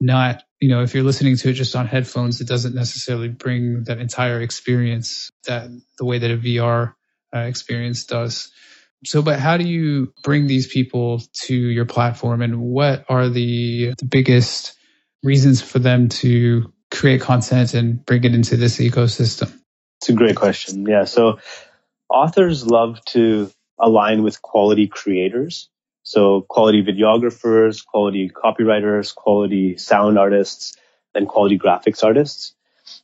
not 0.00 0.44
you 0.60 0.68
know 0.70 0.82
if 0.82 0.94
you're 0.94 1.04
listening 1.04 1.36
to 1.36 1.50
it 1.50 1.54
just 1.54 1.74
on 1.74 1.86
headphones, 1.86 2.40
it 2.40 2.46
doesn't 2.48 2.76
necessarily 2.76 3.28
bring 3.28 3.84
that 3.84 3.98
entire 3.98 4.40
experience 4.40 5.32
that 5.46 5.68
the 5.98 6.04
way 6.04 6.18
that 6.18 6.30
a 6.30 6.36
VR 6.36 6.94
uh, 7.34 7.40
experience 7.40 8.04
does. 8.06 8.52
So, 9.04 9.22
but 9.22 9.40
how 9.40 9.56
do 9.56 9.64
you 9.64 10.12
bring 10.22 10.46
these 10.46 10.68
people 10.68 11.22
to 11.46 11.56
your 11.56 11.86
platform, 11.86 12.40
and 12.40 12.60
what 12.60 13.04
are 13.08 13.28
the, 13.28 13.94
the 13.98 14.06
biggest 14.06 14.74
reasons 15.24 15.60
for 15.60 15.80
them 15.80 16.08
to 16.08 16.72
create 16.92 17.20
content 17.20 17.74
and 17.74 18.04
bring 18.06 18.22
it 18.24 18.34
into 18.34 18.56
this 18.56 18.78
ecosystem? 18.78 19.52
It's 20.06 20.12
a 20.12 20.14
great 20.14 20.36
question. 20.36 20.86
Yeah. 20.86 21.02
So 21.02 21.40
authors 22.08 22.64
love 22.64 23.04
to 23.06 23.50
align 23.76 24.22
with 24.22 24.40
quality 24.40 24.86
creators. 24.86 25.68
So 26.04 26.42
quality 26.42 26.84
videographers, 26.84 27.84
quality 27.84 28.30
copywriters, 28.30 29.12
quality 29.12 29.76
sound 29.78 30.16
artists, 30.16 30.76
and 31.12 31.26
quality 31.26 31.58
graphics 31.58 32.04
artists. 32.04 32.54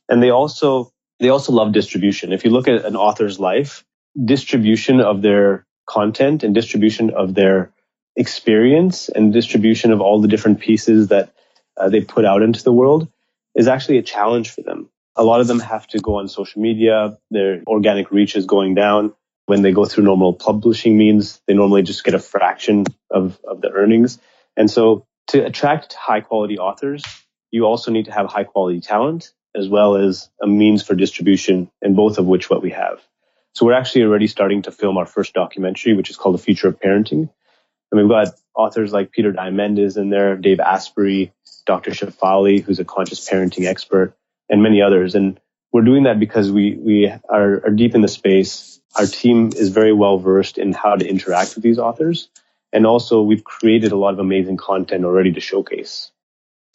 And 0.07 0.23
they 0.23 0.29
also, 0.29 0.93
they 1.19 1.27
also 1.27 1.51
love 1.51 1.73
distribution. 1.73 2.31
If 2.31 2.45
you 2.45 2.51
look 2.51 2.69
at 2.69 2.85
an 2.85 2.95
author's 2.95 3.37
life, 3.37 3.83
distribution 4.23 5.01
of 5.01 5.21
their 5.21 5.65
content 5.85 6.41
and 6.43 6.55
distribution 6.55 7.09
of 7.09 7.33
their 7.33 7.73
experience 8.15 9.09
and 9.09 9.33
distribution 9.33 9.91
of 9.91 9.99
all 9.99 10.21
the 10.21 10.29
different 10.29 10.61
pieces 10.61 11.09
that 11.09 11.33
uh, 11.75 11.89
they 11.89 11.99
put 11.99 12.23
out 12.23 12.43
into 12.43 12.63
the 12.63 12.71
world 12.71 13.09
is 13.55 13.67
actually 13.67 13.97
a 13.97 14.03
challenge 14.03 14.51
for 14.51 14.61
them. 14.61 14.89
A 15.15 15.23
lot 15.23 15.41
of 15.41 15.47
them 15.47 15.59
have 15.59 15.87
to 15.87 15.99
go 15.99 16.19
on 16.19 16.27
social 16.27 16.61
media. 16.61 17.17
Their 17.29 17.61
organic 17.67 18.11
reach 18.11 18.35
is 18.35 18.45
going 18.45 18.75
down. 18.75 19.13
When 19.45 19.61
they 19.61 19.71
go 19.71 19.85
through 19.85 20.05
normal 20.05 20.33
publishing 20.33 20.97
means, 20.97 21.41
they 21.47 21.53
normally 21.53 21.83
just 21.83 22.03
get 22.03 22.13
a 22.13 22.19
fraction 22.19 22.85
of, 23.11 23.39
of 23.43 23.61
the 23.61 23.69
earnings. 23.69 24.19
And 24.55 24.71
so 24.71 25.05
to 25.27 25.45
attract 25.45 25.93
high 25.93 26.21
quality 26.21 26.57
authors, 26.57 27.03
you 27.51 27.65
also 27.65 27.91
need 27.91 28.05
to 28.05 28.11
have 28.11 28.27
high 28.27 28.45
quality 28.45 28.79
talent 28.79 29.33
as 29.55 29.69
well 29.69 29.95
as 29.95 30.29
a 30.41 30.47
means 30.47 30.81
for 30.81 30.95
distribution 30.95 31.69
and 31.81 31.95
both 31.95 32.17
of 32.17 32.25
which 32.25 32.49
what 32.49 32.63
we 32.63 32.71
have. 32.71 32.99
So 33.53 33.65
we're 33.65 33.73
actually 33.73 34.03
already 34.03 34.27
starting 34.27 34.63
to 34.63 34.71
film 34.71 34.97
our 34.97 35.05
first 35.05 35.33
documentary, 35.33 35.93
which 35.93 36.09
is 36.09 36.17
called 36.17 36.35
The 36.35 36.41
Future 36.41 36.69
of 36.69 36.79
Parenting. 36.79 37.29
And 37.91 38.01
we've 38.01 38.09
got 38.09 38.29
authors 38.55 38.91
like 38.91 39.11
Peter 39.11 39.31
Diamandis 39.31 39.97
in 39.97 40.09
there, 40.09 40.35
Dave 40.35 40.59
Asprey, 40.59 41.31
Dr. 41.67 41.91
Shefali, 41.91 42.63
who's 42.63 42.79
a 42.79 42.85
conscious 42.85 43.29
parenting 43.29 43.67
expert, 43.67 44.17
and 44.53 44.61
many 44.61 44.83
others. 44.83 45.15
And 45.15 45.39
we're 45.71 45.81
doing 45.81 46.03
that 46.03 46.19
because 46.19 46.51
we, 46.51 46.75
we 46.75 47.11
are, 47.27 47.65
are 47.65 47.71
deep 47.71 47.95
in 47.95 48.01
the 48.01 48.07
space. 48.07 48.79
Our 48.95 49.07
team 49.07 49.47
is 49.47 49.69
very 49.69 49.91
well 49.91 50.19
versed 50.19 50.59
in 50.59 50.73
how 50.73 50.95
to 50.95 51.05
interact 51.05 51.55
with 51.55 51.63
these 51.63 51.79
authors. 51.79 52.29
And 52.71 52.85
also 52.85 53.23
we've 53.23 53.43
created 53.43 53.91
a 53.91 53.95
lot 53.95 54.13
of 54.13 54.19
amazing 54.19 54.57
content 54.57 55.05
already 55.05 55.33
to 55.33 55.39
showcase. 55.39 56.11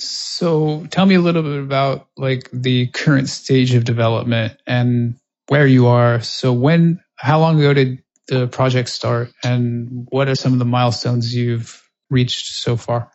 So 0.01 0.87
tell 0.91 1.07
me 1.07 1.15
a 1.15 1.21
little 1.21 1.45
bit 1.45 1.61
about 1.61 2.09
like 2.17 2.51
the 2.53 2.89
current 2.89 3.29
stage 3.29 3.75
of 3.75 3.85
development 3.85 4.57
and 4.67 5.15
where 5.47 5.67
you 5.67 5.87
are. 5.87 6.21
So 6.21 6.53
when, 6.53 7.01
how 7.15 7.39
long 7.39 7.61
ago 7.61 7.75
did 7.75 8.03
the 8.27 8.49
project 8.49 8.89
start 8.89 9.31
and 9.45 10.09
what 10.11 10.27
are 10.27 10.35
some 10.35 10.53
of 10.53 10.59
the 10.59 10.65
milestones 10.65 11.33
you've 11.33 11.81
reached 12.11 12.55
so 12.55 12.77
far? 12.77 13.13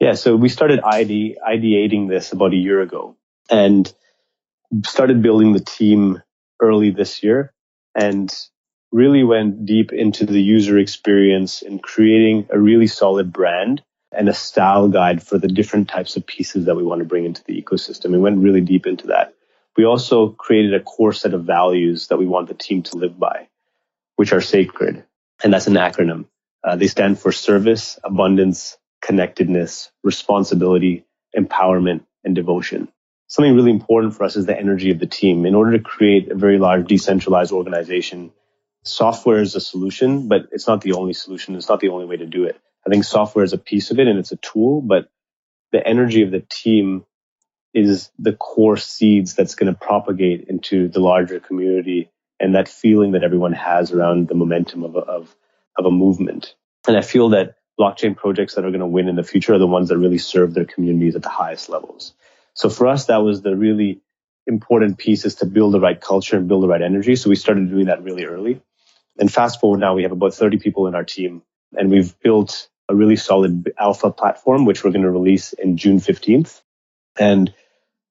Yeah, 0.00 0.14
so 0.14 0.34
we 0.34 0.48
started 0.48 0.80
ide- 0.80 1.36
ideating 1.48 2.08
this 2.08 2.32
about 2.32 2.52
a 2.52 2.56
year 2.56 2.80
ago 2.80 3.16
and 3.50 3.92
started 4.84 5.22
building 5.22 5.52
the 5.52 5.64
team 5.64 6.22
early 6.60 6.90
this 6.90 7.22
year 7.22 7.52
and 7.94 8.32
really 8.92 9.24
went 9.24 9.66
deep 9.66 9.92
into 9.92 10.26
the 10.26 10.40
user 10.40 10.78
experience 10.78 11.62
and 11.62 11.82
creating 11.82 12.46
a 12.50 12.58
really 12.58 12.86
solid 12.86 13.32
brand 13.32 13.82
and 14.12 14.28
a 14.28 14.34
style 14.34 14.88
guide 14.88 15.22
for 15.22 15.38
the 15.38 15.48
different 15.48 15.88
types 15.88 16.16
of 16.16 16.26
pieces 16.26 16.64
that 16.64 16.74
we 16.74 16.82
want 16.82 16.98
to 17.00 17.04
bring 17.04 17.24
into 17.24 17.42
the 17.44 17.60
ecosystem. 17.60 18.10
We 18.10 18.18
went 18.18 18.42
really 18.42 18.60
deep 18.60 18.86
into 18.86 19.08
that. 19.08 19.34
We 19.76 19.84
also 19.84 20.30
created 20.30 20.74
a 20.74 20.80
core 20.80 21.12
set 21.12 21.32
of 21.32 21.44
values 21.44 22.08
that 22.08 22.18
we 22.18 22.26
want 22.26 22.48
the 22.48 22.54
team 22.54 22.82
to 22.84 22.96
live 22.96 23.18
by, 23.18 23.48
which 24.16 24.32
are 24.32 24.40
sacred. 24.40 25.04
And 25.44 25.52
that's 25.52 25.68
an 25.68 25.74
acronym. 25.74 26.26
Uh, 26.62 26.76
they 26.76 26.88
stand 26.88 27.18
for 27.18 27.32
service, 27.32 27.98
abundance, 28.02 28.76
connectedness, 29.00 29.90
responsibility, 30.02 31.04
empowerment, 31.36 32.04
and 32.24 32.34
devotion 32.34 32.88
something 33.30 33.54
really 33.54 33.70
important 33.70 34.14
for 34.14 34.24
us 34.24 34.36
is 34.36 34.44
the 34.44 34.58
energy 34.58 34.90
of 34.90 34.98
the 34.98 35.06
team. 35.06 35.46
In 35.46 35.54
order 35.54 35.78
to 35.78 35.82
create 35.82 36.30
a 36.30 36.34
very 36.34 36.58
large 36.58 36.86
decentralized 36.86 37.52
organization, 37.52 38.32
software 38.82 39.40
is 39.40 39.54
a 39.54 39.60
solution, 39.60 40.26
but 40.26 40.48
it's 40.50 40.66
not 40.66 40.80
the 40.82 40.92
only 40.92 41.12
solution. 41.12 41.54
It's 41.54 41.68
not 41.68 41.78
the 41.78 41.90
only 41.90 42.06
way 42.06 42.16
to 42.16 42.26
do 42.26 42.44
it. 42.44 42.60
I 42.84 42.90
think 42.90 43.04
software 43.04 43.44
is 43.44 43.52
a 43.52 43.58
piece 43.58 43.92
of 43.92 44.00
it 44.00 44.08
and 44.08 44.18
it's 44.18 44.32
a 44.32 44.36
tool, 44.36 44.82
but 44.82 45.08
the 45.70 45.86
energy 45.86 46.22
of 46.22 46.32
the 46.32 46.40
team 46.40 47.04
is 47.72 48.10
the 48.18 48.32
core 48.32 48.76
seeds 48.76 49.34
that's 49.34 49.54
going 49.54 49.72
to 49.72 49.78
propagate 49.78 50.48
into 50.48 50.88
the 50.88 50.98
larger 50.98 51.38
community 51.38 52.10
and 52.40 52.56
that 52.56 52.68
feeling 52.68 53.12
that 53.12 53.22
everyone 53.22 53.52
has 53.52 53.92
around 53.92 54.26
the 54.26 54.34
momentum 54.34 54.82
of 54.82 54.96
a, 54.96 55.00
of, 55.00 55.36
of 55.78 55.86
a 55.86 55.90
movement. 55.92 56.56
And 56.88 56.96
I 56.96 57.02
feel 57.02 57.28
that 57.28 57.58
blockchain 57.78 58.16
projects 58.16 58.56
that 58.56 58.64
are 58.64 58.70
going 58.70 58.80
to 58.80 58.86
win 58.86 59.08
in 59.08 59.14
the 59.14 59.22
future 59.22 59.54
are 59.54 59.58
the 59.58 59.68
ones 59.68 59.90
that 59.90 59.98
really 59.98 60.18
serve 60.18 60.52
their 60.52 60.64
communities 60.64 61.14
at 61.14 61.22
the 61.22 61.28
highest 61.28 61.68
levels. 61.68 62.12
So 62.54 62.68
for 62.68 62.88
us, 62.88 63.06
that 63.06 63.18
was 63.18 63.42
the 63.42 63.56
really 63.56 64.00
important 64.46 64.98
piece 64.98 65.24
is 65.24 65.36
to 65.36 65.46
build 65.46 65.74
the 65.74 65.80
right 65.80 66.00
culture 66.00 66.36
and 66.36 66.48
build 66.48 66.62
the 66.62 66.68
right 66.68 66.82
energy. 66.82 67.16
So 67.16 67.30
we 67.30 67.36
started 67.36 67.70
doing 67.70 67.86
that 67.86 68.02
really 68.02 68.24
early. 68.24 68.60
And 69.18 69.32
fast 69.32 69.60
forward 69.60 69.80
now, 69.80 69.94
we 69.94 70.02
have 70.02 70.12
about 70.12 70.34
30 70.34 70.58
people 70.58 70.86
in 70.86 70.94
our 70.94 71.04
team 71.04 71.42
and 71.76 71.90
we've 71.90 72.18
built 72.20 72.68
a 72.88 72.94
really 72.94 73.16
solid 73.16 73.72
alpha 73.78 74.10
platform, 74.10 74.64
which 74.64 74.82
we're 74.82 74.90
going 74.90 75.02
to 75.02 75.10
release 75.10 75.52
in 75.52 75.76
June 75.76 75.98
15th. 75.98 76.60
And 77.18 77.52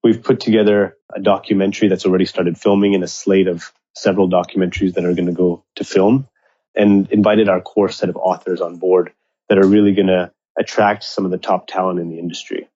we've 0.04 0.24
put 0.24 0.40
together 0.40 0.98
a 1.14 1.20
documentary 1.20 1.90
that's 1.90 2.06
already 2.06 2.26
started 2.26 2.58
filming 2.58 2.96
and 2.96 3.04
a 3.04 3.08
slate 3.08 3.48
of 3.48 3.74
several 3.96 4.30
documentaries 4.30 4.94
that 4.94 5.04
are 5.04 5.14
going 5.14 5.26
to 5.26 5.34
go 5.34 5.66
to 5.76 5.84
film 5.84 6.28
and 6.76 7.12
invited 7.12 7.50
our 7.50 7.60
core 7.60 7.90
set 7.90 8.10
of 8.10 8.16
authors 8.16 8.62
on 8.62 8.78
board 8.78 9.12
that 9.50 9.58
are 9.58 9.68
really 9.68 9.94
going 9.94 10.08
to 10.08 10.32
attract 10.58 11.04
some 11.04 11.26
of 11.26 11.32
the 11.32 11.38
top 11.38 11.68
talent 11.68 12.00
in 12.00 12.10
the 12.10 12.20
industry. 12.20 12.70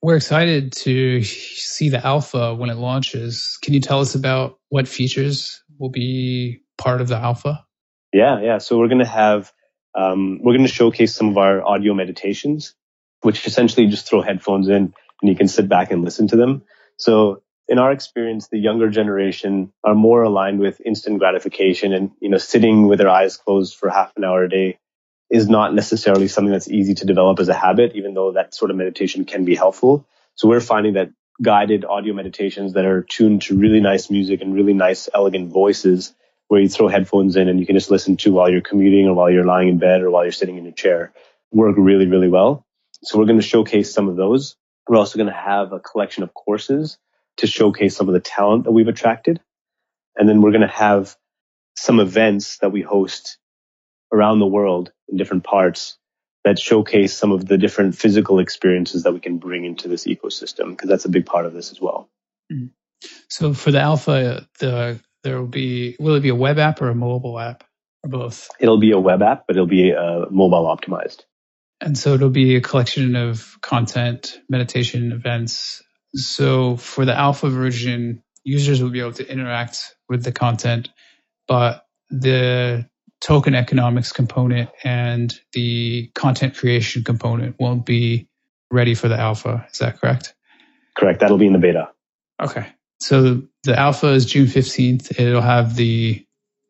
We're 0.00 0.16
excited 0.16 0.72
to 0.84 1.22
see 1.24 1.88
the 1.88 2.04
alpha 2.04 2.54
when 2.54 2.70
it 2.70 2.76
launches. 2.76 3.58
Can 3.62 3.74
you 3.74 3.80
tell 3.80 4.00
us 4.00 4.14
about 4.14 4.58
what 4.68 4.86
features 4.86 5.62
will 5.78 5.90
be 5.90 6.62
part 6.76 7.00
of 7.00 7.08
the 7.08 7.16
alpha? 7.16 7.64
Yeah, 8.12 8.40
yeah. 8.40 8.58
So 8.58 8.78
we're 8.78 8.88
going 8.88 9.00
to 9.00 9.04
have, 9.04 9.52
um, 9.96 10.38
we're 10.42 10.52
going 10.52 10.66
to 10.66 10.72
showcase 10.72 11.14
some 11.14 11.28
of 11.28 11.36
our 11.36 11.66
audio 11.66 11.94
meditations, 11.94 12.74
which 13.22 13.44
essentially 13.46 13.86
just 13.88 14.08
throw 14.08 14.22
headphones 14.22 14.68
in 14.68 14.94
and 15.20 15.28
you 15.28 15.34
can 15.34 15.48
sit 15.48 15.68
back 15.68 15.90
and 15.90 16.04
listen 16.04 16.28
to 16.28 16.36
them. 16.36 16.62
So 16.96 17.42
in 17.66 17.78
our 17.78 17.90
experience, 17.90 18.48
the 18.48 18.58
younger 18.58 18.88
generation 18.88 19.72
are 19.84 19.94
more 19.94 20.22
aligned 20.22 20.60
with 20.60 20.80
instant 20.86 21.18
gratification 21.18 21.92
and, 21.92 22.12
you 22.20 22.28
know, 22.30 22.38
sitting 22.38 22.86
with 22.86 22.98
their 22.98 23.10
eyes 23.10 23.36
closed 23.36 23.76
for 23.76 23.90
half 23.90 24.12
an 24.16 24.24
hour 24.24 24.44
a 24.44 24.48
day 24.48 24.78
is 25.30 25.48
not 25.48 25.74
necessarily 25.74 26.28
something 26.28 26.52
that's 26.52 26.68
easy 26.68 26.94
to 26.94 27.06
develop 27.06 27.38
as 27.38 27.48
a 27.48 27.54
habit, 27.54 27.92
even 27.94 28.14
though 28.14 28.32
that 28.32 28.54
sort 28.54 28.70
of 28.70 28.76
meditation 28.76 29.24
can 29.24 29.44
be 29.44 29.54
helpful. 29.54 30.06
So 30.34 30.48
we're 30.48 30.60
finding 30.60 30.94
that 30.94 31.10
guided 31.42 31.84
audio 31.84 32.14
meditations 32.14 32.72
that 32.72 32.84
are 32.84 33.02
tuned 33.02 33.42
to 33.42 33.56
really 33.56 33.80
nice 33.80 34.10
music 34.10 34.40
and 34.40 34.54
really 34.54 34.72
nice, 34.72 35.08
elegant 35.12 35.52
voices 35.52 36.14
where 36.48 36.60
you 36.60 36.68
throw 36.68 36.88
headphones 36.88 37.36
in 37.36 37.48
and 37.48 37.60
you 37.60 37.66
can 37.66 37.76
just 37.76 37.90
listen 37.90 38.16
to 38.16 38.32
while 38.32 38.50
you're 38.50 38.62
commuting 38.62 39.06
or 39.06 39.14
while 39.14 39.30
you're 39.30 39.44
lying 39.44 39.68
in 39.68 39.78
bed 39.78 40.00
or 40.00 40.10
while 40.10 40.24
you're 40.24 40.32
sitting 40.32 40.56
in 40.56 40.64
your 40.64 40.72
chair 40.72 41.12
work 41.52 41.76
really, 41.78 42.06
really 42.06 42.28
well. 42.28 42.66
So 43.02 43.18
we're 43.18 43.26
going 43.26 43.40
to 43.40 43.46
showcase 43.46 43.92
some 43.92 44.08
of 44.08 44.16
those. 44.16 44.56
We're 44.86 44.96
also 44.96 45.18
going 45.18 45.28
to 45.28 45.38
have 45.38 45.72
a 45.72 45.80
collection 45.80 46.22
of 46.22 46.34
courses 46.34 46.98
to 47.38 47.46
showcase 47.46 47.96
some 47.96 48.08
of 48.08 48.14
the 48.14 48.20
talent 48.20 48.64
that 48.64 48.72
we've 48.72 48.88
attracted. 48.88 49.40
And 50.16 50.28
then 50.28 50.42
we're 50.42 50.50
going 50.50 50.62
to 50.62 50.66
have 50.68 51.14
some 51.76 52.00
events 52.00 52.58
that 52.58 52.72
we 52.72 52.82
host 52.82 53.38
around 54.12 54.38
the 54.38 54.46
world 54.46 54.92
in 55.08 55.16
different 55.16 55.44
parts 55.44 55.98
that 56.44 56.58
showcase 56.58 57.16
some 57.16 57.32
of 57.32 57.46
the 57.46 57.58
different 57.58 57.96
physical 57.96 58.38
experiences 58.38 59.02
that 59.02 59.12
we 59.12 59.20
can 59.20 59.38
bring 59.38 59.64
into 59.64 59.88
this 59.88 60.06
ecosystem 60.06 60.70
because 60.70 60.88
that's 60.88 61.04
a 61.04 61.10
big 61.10 61.26
part 61.26 61.46
of 61.46 61.52
this 61.52 61.70
as 61.70 61.80
well. 61.80 62.08
Mm. 62.52 62.70
So 63.28 63.54
for 63.54 63.70
the 63.70 63.80
alpha, 63.80 64.46
the 64.58 65.00
there 65.24 65.38
will 65.38 65.46
be 65.46 65.96
will 65.98 66.14
it 66.14 66.20
be 66.20 66.28
a 66.28 66.34
web 66.34 66.58
app 66.58 66.80
or 66.80 66.88
a 66.88 66.94
mobile 66.94 67.38
app 67.38 67.64
or 68.02 68.10
both? 68.10 68.48
It'll 68.60 68.80
be 68.80 68.92
a 68.92 68.98
web 68.98 69.22
app, 69.22 69.46
but 69.46 69.56
it'll 69.56 69.66
be 69.66 69.92
uh, 69.92 70.26
mobile 70.30 70.64
optimized. 70.64 71.24
And 71.80 71.96
so 71.96 72.14
it'll 72.14 72.30
be 72.30 72.56
a 72.56 72.60
collection 72.60 73.14
of 73.14 73.56
content, 73.60 74.40
meditation 74.48 75.12
events. 75.12 75.82
So 76.14 76.76
for 76.76 77.04
the 77.04 77.16
alpha 77.16 77.50
version, 77.50 78.22
users 78.42 78.82
will 78.82 78.90
be 78.90 79.00
able 79.00 79.12
to 79.12 79.30
interact 79.30 79.94
with 80.08 80.24
the 80.24 80.32
content, 80.32 80.88
but 81.46 81.84
the 82.10 82.88
token 83.20 83.54
economics 83.54 84.12
component 84.12 84.70
and 84.84 85.38
the 85.52 86.10
content 86.14 86.56
creation 86.56 87.04
component 87.04 87.56
won't 87.58 87.84
be 87.84 88.28
ready 88.70 88.94
for 88.94 89.08
the 89.08 89.18
alpha. 89.18 89.66
Is 89.72 89.78
that 89.78 90.00
correct? 90.00 90.34
Correct. 90.96 91.20
That'll 91.20 91.38
be 91.38 91.46
in 91.46 91.52
the 91.52 91.58
beta. 91.58 91.90
Okay. 92.40 92.66
So 93.00 93.42
the 93.64 93.78
alpha 93.78 94.08
is 94.08 94.26
June 94.26 94.46
15th. 94.46 95.18
It'll 95.18 95.40
have 95.40 95.76
the 95.76 96.24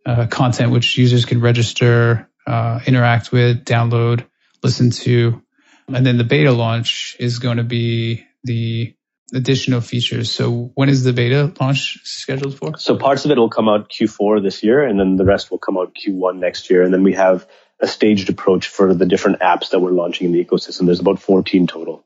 uh, 0.07 0.27
content 0.27 0.73
which 0.73 0.97
users 0.97 1.25
can 1.25 1.41
register, 1.41 2.29
uh, 2.47 2.81
interact 2.87 3.33
with, 3.33 3.65
download, 3.65 4.25
listen 4.63 4.91
to. 4.91 5.43
And 5.89 6.05
then 6.05 6.19
the 6.19 6.25
beta 6.25 6.53
launch 6.53 7.17
is 7.19 7.39
going 7.39 7.57
to 7.57 7.65
be 7.65 8.27
the 8.45 8.95
additional 9.33 9.81
features. 9.81 10.31
So 10.31 10.71
when 10.75 10.89
is 10.89 11.05
the 11.05 11.13
beta 11.13 11.53
launch 11.61 12.01
scheduled 12.05 12.57
for? 12.57 12.79
So 12.79 12.97
parts 12.97 13.25
of 13.25 13.31
it 13.31 13.39
will 13.39 13.51
come 13.51 13.69
out 13.69 13.91
Q4 13.91 14.43
this 14.43 14.63
year, 14.63 14.83
and 14.83 14.99
then 14.99 15.17
the 15.17 15.25
rest 15.25 15.51
will 15.51 15.59
come 15.59 15.77
out 15.77 15.95
Q1 15.95 16.39
next 16.39 16.71
year. 16.71 16.83
And 16.83 16.93
then 16.93 17.03
we 17.03 17.15
have 17.15 17.47
a 17.81 17.87
staged 17.87 18.29
approach 18.31 18.69
for 18.69 18.95
the 18.95 19.07
different 19.07 19.41
apps 19.41 19.71
that 19.71 19.81
we're 19.81 19.91
launching 19.91 20.27
in 20.27 20.33
the 20.33 20.45
ecosystem. 20.45 20.87
There's 20.87 21.01
about 21.01 21.21
14 21.21 21.67
total. 21.67 22.05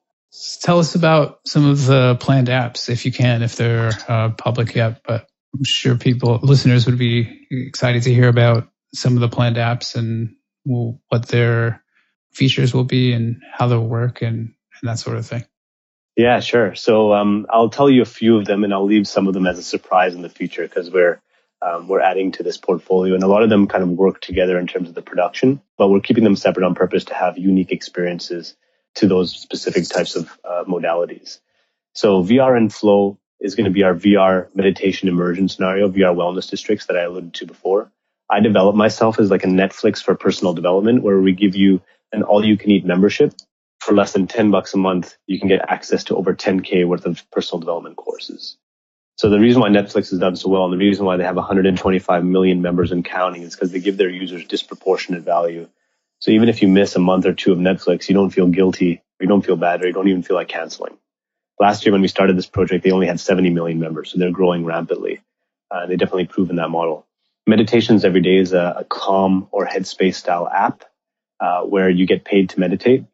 Tell 0.61 0.79
us 0.79 0.95
about 0.95 1.41
some 1.47 1.69
of 1.69 1.85
the 1.87 2.17
planned 2.19 2.49
apps, 2.49 2.89
if 2.89 3.05
you 3.05 3.13
can, 3.13 3.43
if 3.43 3.57
they're 3.57 3.91
uh, 4.09 4.31
public 4.31 4.75
yet. 4.75 5.03
But 5.07 5.29
I'm 5.55 5.65
sure 5.65 5.97
people, 5.97 6.41
listeners, 6.43 6.87
would 6.87 6.99
be 6.99 7.47
excited 7.51 8.05
to 8.05 8.15
hear 8.15 8.29
about 8.29 8.69
some 8.95 9.15
of 9.15 9.21
the 9.21 9.29
planned 9.29 9.57
apps 9.57 9.95
and 9.95 10.37
what 10.65 11.29
their 11.29 11.83
features 12.33 12.73
will 12.73 12.85
be 12.85 13.13
and 13.13 13.43
how 13.53 13.67
they'll 13.67 13.87
work 13.87 14.23
and, 14.23 14.55
and 14.81 14.91
that 14.91 14.99
sort 14.99 15.17
of 15.17 15.27
thing. 15.27 15.45
Yeah, 16.17 16.41
sure. 16.41 16.75
So 16.75 17.13
um, 17.13 17.47
I'll 17.49 17.71
tell 17.71 17.89
you 17.89 18.03
a 18.03 18.07
few 18.07 18.37
of 18.37 18.45
them, 18.45 18.65
and 18.65 18.75
I'll 18.75 18.85
leave 18.85 19.09
some 19.09 19.29
of 19.29 19.35
them 19.35 19.47
as 19.47 19.59
a 19.59 19.63
surprise 19.63 20.15
in 20.15 20.23
the 20.23 20.29
future 20.29 20.63
because 20.63 20.91
we're 20.91 21.21
um, 21.63 21.87
we're 21.87 22.01
adding 22.01 22.33
to 22.33 22.43
this 22.43 22.59
portfolio, 22.59 23.15
and 23.15 23.23
a 23.23 23.29
lot 23.29 23.45
of 23.45 23.51
them 23.51 23.69
kind 23.69 23.85
of 23.85 23.91
work 23.91 24.21
together 24.21 24.59
in 24.59 24.67
terms 24.67 24.89
of 24.89 24.95
the 24.95 25.03
production, 25.03 25.63
but 25.79 25.89
we're 25.89 26.01
keeping 26.01 26.25
them 26.25 26.35
separate 26.35 26.67
on 26.67 26.75
purpose 26.75 27.05
to 27.05 27.15
have 27.15 27.39
unique 27.39 27.71
experiences 27.71 28.57
to 28.97 29.07
those 29.07 29.35
specific 29.35 29.89
types 29.89 30.17
of 30.17 30.39
uh, 30.45 30.65
modalities. 30.65 31.39
So 31.95 32.23
VR 32.23 32.57
and 32.57 32.73
Flow 32.73 33.19
is 33.41 33.55
going 33.55 33.67
to 33.67 33.71
be 33.71 33.85
our 33.85 33.95
VR 33.95 34.49
meditation 34.55 35.09
immersion 35.09 35.49
scenario, 35.49 35.89
VR 35.89 36.17
wellness 36.17 36.51
districts 36.51 36.87
that 36.87 36.97
I 36.97 37.03
alluded 37.03 37.35
to 37.35 37.47
before. 37.47 37.93
I 38.29 38.41
develop 38.41 38.75
myself 38.75 39.21
as 39.21 39.31
like 39.31 39.45
a 39.45 39.49
Netflix 39.49 40.03
for 40.03 40.15
personal 40.17 40.55
development, 40.55 41.03
where 41.03 41.21
we 41.21 41.33
give 41.33 41.55
you 41.55 41.81
an 42.13 42.25
all-you-can-eat 42.25 42.85
membership 42.85 43.35
for 43.83 43.95
less 43.95 44.13
than 44.13 44.29
10 44.29 44.53
bucks 44.53 44.75
a 44.75 44.77
month, 44.77 45.17
you 45.27 45.41
can 45.41 45.49
get 45.49 45.69
access 45.69 46.05
to 46.05 46.17
over 46.17 46.35
10K 46.35 46.87
worth 46.87 47.05
of 47.05 47.29
personal 47.33 47.59
development 47.59 47.97
courses. 47.97 48.57
So 49.17 49.29
the 49.29 49.41
reason 49.41 49.61
why 49.61 49.71
Netflix 49.71 50.11
has 50.11 50.21
done 50.21 50.37
so 50.37 50.51
well 50.51 50.65
and 50.65 50.73
the 50.73 50.79
reason 50.79 51.05
why 51.05 51.17
they 51.17 51.25
have 51.25 51.35
125 51.35 52.25
million 52.25 52.63
members 52.63 52.93
and 52.93 53.05
counting 53.05 53.43
is 53.43 53.57
because 53.57 53.73
they 53.73 53.81
give 53.81 53.97
their 53.97 54.09
users 54.09 54.47
disproportionate 54.47 55.25
value. 55.25 55.69
So 56.21 56.31
even 56.31 56.49
if 56.49 56.63
you 56.63 56.69
miss 56.69 56.95
a 56.95 57.01
month 57.01 57.27
or 57.27 57.33
two 57.33 57.51
of 57.51 57.59
Netflix, 57.59 58.09
you 58.09 58.15
don't 58.15 58.31
feel 58.31 58.47
guilty, 58.47 59.03
or 59.19 59.25
you 59.25 59.27
don't 59.27 59.45
feel 59.45 59.57
bad, 59.57 59.83
or 59.83 59.89
you 59.89 59.93
don't 59.93 60.09
even 60.09 60.23
feel 60.23 60.37
like 60.37 60.49
canceling. 60.49 60.97
Last 61.59 61.85
year 61.85 61.93
when 61.93 62.03
we 62.03 62.09
started 62.09 62.39
this 62.39 62.47
project, 62.47 62.85
they 62.85 62.93
only 62.93 63.09
had 63.09 63.19
70 63.19 63.51
million 63.51 63.81
members, 63.81 64.13
so 64.13 64.19
they're 64.19 64.31
growing 64.31 64.65
rapidly. 64.65 65.23
Uh, 65.73 65.87
they 65.87 65.97
definitely 65.97 66.27
proven 66.27 66.57
that 66.57 66.71
model. 66.71 67.05
Meditations 67.49 68.05
every 68.05 68.21
day 68.21 68.37
is 68.37 68.53
a, 68.53 68.77
a 68.79 68.85
calm 68.85 69.49
or 69.51 69.67
headspace 69.67 70.15
style 70.15 70.49
app 70.49 70.85
uh, 71.41 71.63
where 71.63 71.91
you 71.91 72.07
get 72.07 72.25
paid 72.25 72.51
to 72.51 72.61
meditate. 72.61 73.05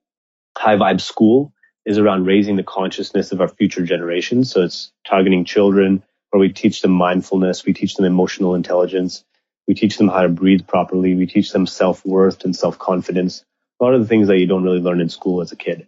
High 0.58 0.74
Vibe 0.74 1.00
School 1.00 1.52
is 1.86 1.98
around 1.98 2.26
raising 2.26 2.56
the 2.56 2.64
consciousness 2.64 3.30
of 3.30 3.40
our 3.40 3.46
future 3.46 3.84
generations. 3.84 4.50
So 4.50 4.64
it's 4.64 4.90
targeting 5.06 5.44
children 5.44 6.02
where 6.30 6.40
we 6.40 6.52
teach 6.52 6.82
them 6.82 6.90
mindfulness, 6.90 7.64
we 7.64 7.72
teach 7.72 7.94
them 7.94 8.04
emotional 8.04 8.56
intelligence, 8.56 9.24
we 9.68 9.74
teach 9.74 9.96
them 9.96 10.08
how 10.08 10.22
to 10.22 10.28
breathe 10.28 10.66
properly, 10.66 11.14
we 11.14 11.26
teach 11.26 11.52
them 11.52 11.64
self-worth 11.64 12.44
and 12.44 12.56
self-confidence. 12.56 13.44
A 13.80 13.84
lot 13.84 13.94
of 13.94 14.00
the 14.00 14.08
things 14.08 14.26
that 14.26 14.40
you 14.40 14.46
don't 14.46 14.64
really 14.64 14.80
learn 14.80 15.00
in 15.00 15.08
school 15.08 15.40
as 15.42 15.52
a 15.52 15.56
kid. 15.56 15.86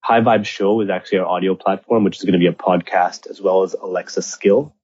High 0.00 0.20
Vibe 0.20 0.46
Show 0.46 0.80
is 0.80 0.88
actually 0.88 1.18
our 1.18 1.26
audio 1.26 1.56
platform, 1.56 2.04
which 2.04 2.18
is 2.18 2.22
going 2.22 2.34
to 2.34 2.38
be 2.38 2.46
a 2.46 2.52
podcast 2.52 3.28
as 3.28 3.40
well 3.40 3.64
as 3.64 3.74
Alexa 3.74 4.22
skill. 4.22 4.76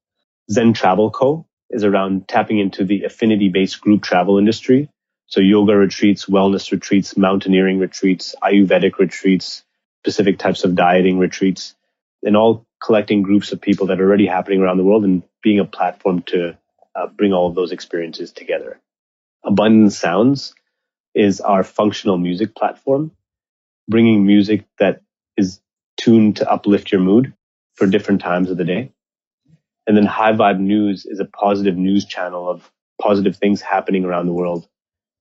Zen 0.51 0.73
Travel 0.73 1.13
Co. 1.13 1.47
is 1.71 1.85
around 1.85 2.27
tapping 2.27 2.59
into 2.59 2.85
the 2.85 3.05
affinity 3.05 3.49
based 3.49 3.81
group 3.81 4.03
travel 4.03 4.39
industry 4.39 4.89
so 5.29 5.41
yoga 5.41 5.77
retreats, 5.77 6.25
wellness 6.27 6.73
retreats, 6.73 7.17
mountaineering 7.17 7.79
retreats, 7.79 8.35
Ayurvedic 8.43 8.99
retreats, 8.99 9.63
specific 10.03 10.39
types 10.39 10.65
of 10.65 10.75
dieting 10.75 11.19
retreats, 11.19 11.75
and 12.23 12.35
all 12.37 12.67
collecting 12.83 13.23
groups 13.23 13.53
of 13.53 13.61
people 13.61 13.87
that 13.89 14.01
are 14.01 14.05
already 14.05 14.27
happening 14.27 14.61
around 14.61 14.79
the 14.79 14.85
world 14.85 15.05
and 15.05 15.23
being 15.43 15.59
a 15.61 15.67
platform 15.67 16.23
to 16.23 16.57
uh, 16.97 17.07
bring 17.09 17.35
all 17.35 17.47
of 17.47 17.55
those 17.55 17.73
experiences 17.73 18.33
together. 18.33 18.81
Abundant 19.45 19.93
Sounds 19.93 20.55
is 21.15 21.43
our 21.43 21.63
functional 21.63 22.17
music 22.17 22.55
platform, 22.55 23.11
bringing 23.87 24.27
music 24.27 24.65
that 24.79 25.03
is 25.37 25.61
tuned 25.99 26.37
to 26.37 26.51
uplift 26.51 26.91
your 26.91 27.03
mood 27.03 27.35
for 27.75 27.87
different 27.87 28.23
times 28.23 28.51
of 28.51 28.57
the 28.57 28.65
day. 28.65 28.93
And 29.87 29.95
then 29.97 30.07
High 30.07 30.33
Vibe 30.33 30.59
News 30.61 31.05
is 31.05 31.21
a 31.21 31.25
positive 31.27 31.77
news 31.77 32.07
channel 32.07 32.49
of 32.49 32.71
positive 33.01 33.37
things 33.37 33.61
happening 33.61 34.05
around 34.05 34.27
the 34.27 34.33
world 34.33 34.67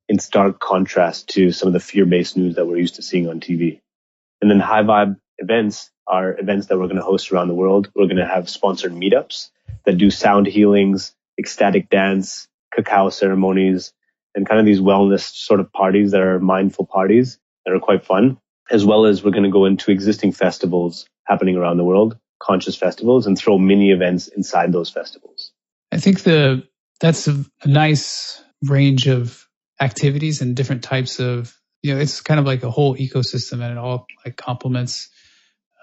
in 0.09 0.19
stark 0.19 0.59
contrast 0.59 1.29
to 1.29 1.51
some 1.51 1.67
of 1.67 1.73
the 1.73 1.79
fear-based 1.79 2.37
news 2.37 2.55
that 2.55 2.65
we're 2.65 2.77
used 2.77 2.95
to 2.95 3.01
seeing 3.01 3.27
on 3.27 3.39
TV. 3.39 3.81
And 4.41 4.49
then 4.49 4.59
high 4.59 4.83
vibe 4.83 5.19
events 5.39 5.89
are 6.07 6.39
events 6.39 6.67
that 6.67 6.77
we're 6.77 6.85
going 6.85 6.97
to 6.97 7.03
host 7.03 7.31
around 7.31 7.49
the 7.49 7.55
world. 7.55 7.91
We're 7.95 8.05
going 8.05 8.17
to 8.17 8.25
have 8.25 8.49
sponsored 8.49 8.93
meetups 8.93 9.49
that 9.85 9.97
do 9.97 10.09
sound 10.09 10.47
healings, 10.47 11.13
ecstatic 11.37 11.89
dance, 11.89 12.47
cacao 12.73 13.09
ceremonies, 13.09 13.93
and 14.35 14.47
kind 14.47 14.59
of 14.59 14.65
these 14.65 14.79
wellness 14.79 15.33
sort 15.33 15.59
of 15.59 15.71
parties 15.71 16.11
that 16.11 16.21
are 16.21 16.39
mindful 16.39 16.85
parties 16.85 17.39
that 17.65 17.73
are 17.73 17.79
quite 17.79 18.05
fun, 18.05 18.37
as 18.71 18.85
well 18.85 19.05
as 19.05 19.23
we're 19.23 19.31
going 19.31 19.43
to 19.43 19.49
go 19.49 19.65
into 19.65 19.91
existing 19.91 20.31
festivals 20.31 21.07
happening 21.25 21.57
around 21.57 21.77
the 21.77 21.83
world, 21.83 22.17
conscious 22.39 22.75
festivals, 22.75 23.25
and 23.25 23.37
throw 23.37 23.57
mini 23.57 23.91
events 23.91 24.27
inside 24.27 24.71
those 24.71 24.89
festivals. 24.89 25.51
I 25.91 25.97
think 25.97 26.23
the 26.23 26.67
that's 26.99 27.27
a 27.27 27.43
nice 27.65 28.43
range 28.63 29.07
of 29.07 29.46
activities 29.79 30.41
and 30.41 30.55
different 30.55 30.83
types 30.83 31.19
of 31.19 31.55
you 31.81 31.93
know 31.93 31.99
it's 31.99 32.21
kind 32.21 32.39
of 32.39 32.45
like 32.45 32.63
a 32.63 32.71
whole 32.71 32.95
ecosystem 32.95 33.61
and 33.61 33.71
it 33.71 33.77
all 33.77 34.05
like 34.25 34.35
complements 34.35 35.09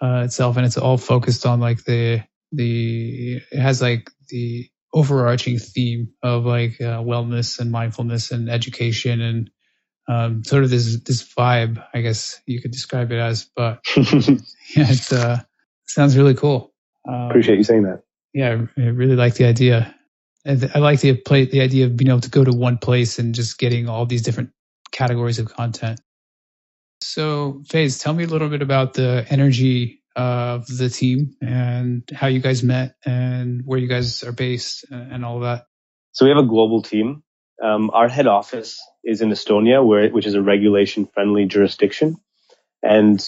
uh, 0.03 0.23
itself 0.25 0.57
and 0.57 0.67
it's 0.67 0.77
all 0.77 0.99
focused 0.99 1.47
on 1.47 1.61
like 1.61 1.85
the 1.85 2.23
the 2.53 3.41
it 3.51 3.59
has 3.59 3.81
like 3.81 4.11
the 4.29 4.69
overarching 4.93 5.59
theme 5.59 6.09
of 6.23 6.45
like 6.45 6.81
uh, 6.81 7.01
wellness 7.01 7.59
and 7.59 7.71
mindfulness 7.71 8.31
and 8.31 8.49
education 8.49 9.21
and 9.21 9.51
um, 10.07 10.45
sort 10.45 10.65
of 10.65 10.71
this 10.71 11.01
this 11.05 11.23
vibe 11.35 11.85
I 11.95 12.01
guess 12.03 12.41
you 12.47 12.61
could 12.61 12.73
describe 12.73 13.11
it 13.13 13.19
as 13.19 13.49
but 13.57 13.81
yeah 13.97 14.91
it 14.91 15.13
uh, 15.13 15.39
sounds 15.87 16.17
really 16.17 16.35
cool. 16.35 16.73
Um, 17.09 17.31
appreciate 17.31 17.59
you 17.59 17.65
saying 17.65 17.85
that. 17.85 18.03
yeah 18.33 18.67
I 18.77 18.81
really 18.81 19.17
like 19.17 19.35
the 19.35 19.47
idea 19.47 19.94
I 20.47 20.79
like 20.79 21.01
the 21.01 21.17
play 21.17 21.47
the 21.47 21.63
idea 21.63 21.87
of 21.87 21.97
being 21.97 22.11
able 22.11 22.21
to 22.21 22.31
go 22.31 22.45
to 22.45 22.53
one 22.53 22.79
place 22.79 23.19
and 23.19 23.35
just 23.35 23.59
getting 23.59 23.89
all 23.89 24.07
these 24.07 24.23
different 24.23 24.51
categories 24.93 25.39
of 25.39 25.55
content. 25.55 26.01
So, 27.03 27.63
Faiz, 27.69 28.03
tell 28.03 28.13
me 28.13 28.25
a 28.25 28.27
little 28.27 28.49
bit 28.49 28.63
about 28.63 28.95
the 28.95 29.27
energy 29.29 30.03
of 30.17 30.67
the 30.67 30.89
team 30.89 31.35
and 31.41 32.09
how 32.15 32.29
you 32.29 32.41
guys 32.41 32.63
met 32.63 32.95
and 33.05 33.63
where 33.65 33.79
you 33.79 33.89
guys 33.89 34.23
are 34.23 34.33
based 34.33 34.85
and 34.91 35.25
all 35.25 35.41
that. 35.41 35.67
So 36.13 36.25
we 36.25 36.31
have 36.31 36.39
a 36.39 36.47
global 36.47 36.83
team. 36.83 37.23
Um, 37.63 37.91
our 37.91 38.09
head 38.09 38.27
office 38.27 38.81
is 39.03 39.21
in 39.21 39.31
Estonia, 39.31 39.85
where 39.85 40.09
which 40.11 40.27
is 40.27 40.35
a 40.35 40.43
regulation-friendly 40.43 41.47
jurisdiction, 41.47 42.17
and 42.83 43.21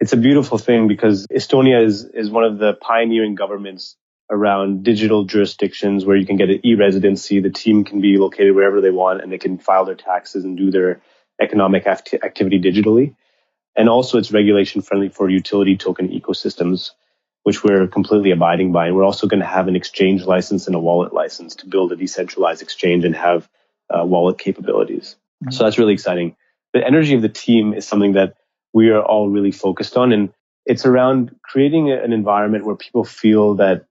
it's 0.00 0.12
a 0.12 0.16
beautiful 0.16 0.58
thing 0.58 0.88
because 0.88 1.26
Estonia 1.26 1.84
is 1.84 2.04
is 2.04 2.30
one 2.30 2.44
of 2.44 2.58
the 2.58 2.74
pioneering 2.74 3.34
governments 3.34 3.96
around 4.30 4.84
digital 4.84 5.24
jurisdictions 5.24 6.04
where 6.04 6.16
you 6.16 6.24
can 6.24 6.36
get 6.36 6.50
an 6.50 6.64
e-residency. 6.64 7.40
The 7.40 7.50
team 7.50 7.84
can 7.84 8.00
be 8.00 8.16
located 8.16 8.54
wherever 8.54 8.80
they 8.80 8.90
want, 8.90 9.22
and 9.22 9.30
they 9.30 9.38
can 9.38 9.58
file 9.58 9.84
their 9.84 9.96
taxes 9.96 10.44
and 10.44 10.56
do 10.56 10.70
their 10.70 11.02
economic 11.40 11.86
activity 11.86 12.60
digitally. 12.60 13.16
And 13.76 13.88
also, 13.88 14.18
it's 14.18 14.32
regulation 14.32 14.82
friendly 14.82 15.08
for 15.08 15.28
utility 15.28 15.76
token 15.76 16.08
ecosystems, 16.08 16.90
which 17.42 17.64
we're 17.64 17.86
completely 17.86 18.30
abiding 18.30 18.72
by. 18.72 18.86
And 18.86 18.96
we're 18.96 19.04
also 19.04 19.26
going 19.26 19.40
to 19.40 19.46
have 19.46 19.68
an 19.68 19.76
exchange 19.76 20.24
license 20.24 20.66
and 20.66 20.76
a 20.76 20.80
wallet 20.80 21.12
license 21.12 21.56
to 21.56 21.66
build 21.66 21.92
a 21.92 21.96
decentralized 21.96 22.62
exchange 22.62 23.04
and 23.04 23.16
have 23.16 23.48
uh, 23.88 24.04
wallet 24.04 24.38
capabilities. 24.38 25.16
Mm-hmm. 25.42 25.52
So 25.52 25.64
that's 25.64 25.78
really 25.78 25.94
exciting. 25.94 26.36
The 26.72 26.86
energy 26.86 27.14
of 27.14 27.22
the 27.22 27.28
team 27.28 27.74
is 27.74 27.86
something 27.86 28.12
that 28.12 28.34
we 28.72 28.90
are 28.90 29.02
all 29.02 29.28
really 29.28 29.52
focused 29.52 29.96
on. 29.96 30.12
And 30.12 30.32
it's 30.66 30.86
around 30.86 31.34
creating 31.42 31.90
an 31.90 32.12
environment 32.12 32.64
where 32.64 32.76
people 32.76 33.04
feel 33.04 33.56
that 33.56 33.86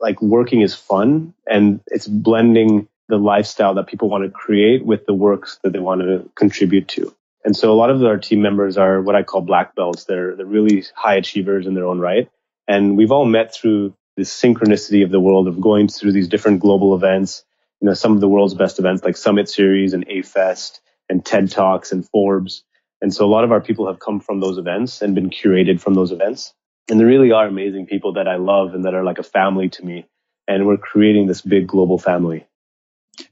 like 0.00 0.20
working 0.22 0.62
is 0.62 0.74
fun 0.74 1.34
and 1.46 1.80
it's 1.86 2.06
blending 2.06 2.88
the 3.08 3.18
lifestyle 3.18 3.74
that 3.74 3.86
people 3.86 4.08
want 4.08 4.24
to 4.24 4.30
create 4.30 4.84
with 4.84 5.04
the 5.06 5.14
works 5.14 5.58
that 5.62 5.72
they 5.72 5.78
want 5.78 6.00
to 6.00 6.28
contribute 6.36 6.88
to. 6.88 7.14
And 7.44 7.56
so 7.56 7.72
a 7.72 7.74
lot 7.74 7.90
of 7.90 8.02
our 8.04 8.18
team 8.18 8.42
members 8.42 8.76
are 8.76 9.00
what 9.00 9.16
I 9.16 9.22
call 9.22 9.40
black 9.40 9.74
belts. 9.74 10.04
They're, 10.04 10.36
they're 10.36 10.46
really 10.46 10.84
high 10.94 11.16
achievers 11.16 11.66
in 11.66 11.74
their 11.74 11.86
own 11.86 11.98
right. 11.98 12.30
And 12.68 12.96
we've 12.96 13.10
all 13.10 13.24
met 13.24 13.54
through 13.54 13.94
the 14.16 14.22
synchronicity 14.22 15.02
of 15.02 15.10
the 15.10 15.20
world 15.20 15.48
of 15.48 15.60
going 15.60 15.88
through 15.88 16.12
these 16.12 16.28
different 16.28 16.60
global 16.60 16.94
events, 16.94 17.44
you 17.80 17.86
know, 17.88 17.94
some 17.94 18.12
of 18.12 18.20
the 18.20 18.28
world's 18.28 18.54
best 18.54 18.78
events 18.78 19.02
like 19.02 19.16
Summit 19.16 19.48
Series 19.48 19.94
and 19.94 20.04
A-Fest 20.08 20.80
and 21.08 21.24
TED 21.24 21.50
Talks 21.50 21.92
and 21.92 22.06
Forbes. 22.08 22.62
And 23.00 23.14
so 23.14 23.24
a 23.24 23.30
lot 23.30 23.44
of 23.44 23.52
our 23.52 23.60
people 23.60 23.86
have 23.86 23.98
come 23.98 24.20
from 24.20 24.40
those 24.40 24.58
events 24.58 25.00
and 25.00 25.14
been 25.14 25.30
curated 25.30 25.80
from 25.80 25.94
those 25.94 26.12
events. 26.12 26.52
And 26.90 26.98
there 26.98 27.06
really 27.06 27.30
are 27.30 27.46
amazing 27.46 27.86
people 27.86 28.14
that 28.14 28.26
I 28.26 28.36
love 28.36 28.74
and 28.74 28.84
that 28.84 28.94
are 28.94 29.04
like 29.04 29.18
a 29.18 29.22
family 29.22 29.68
to 29.70 29.84
me. 29.84 30.06
And 30.48 30.66
we're 30.66 30.76
creating 30.76 31.28
this 31.28 31.40
big 31.40 31.68
global 31.68 31.98
family. 31.98 32.46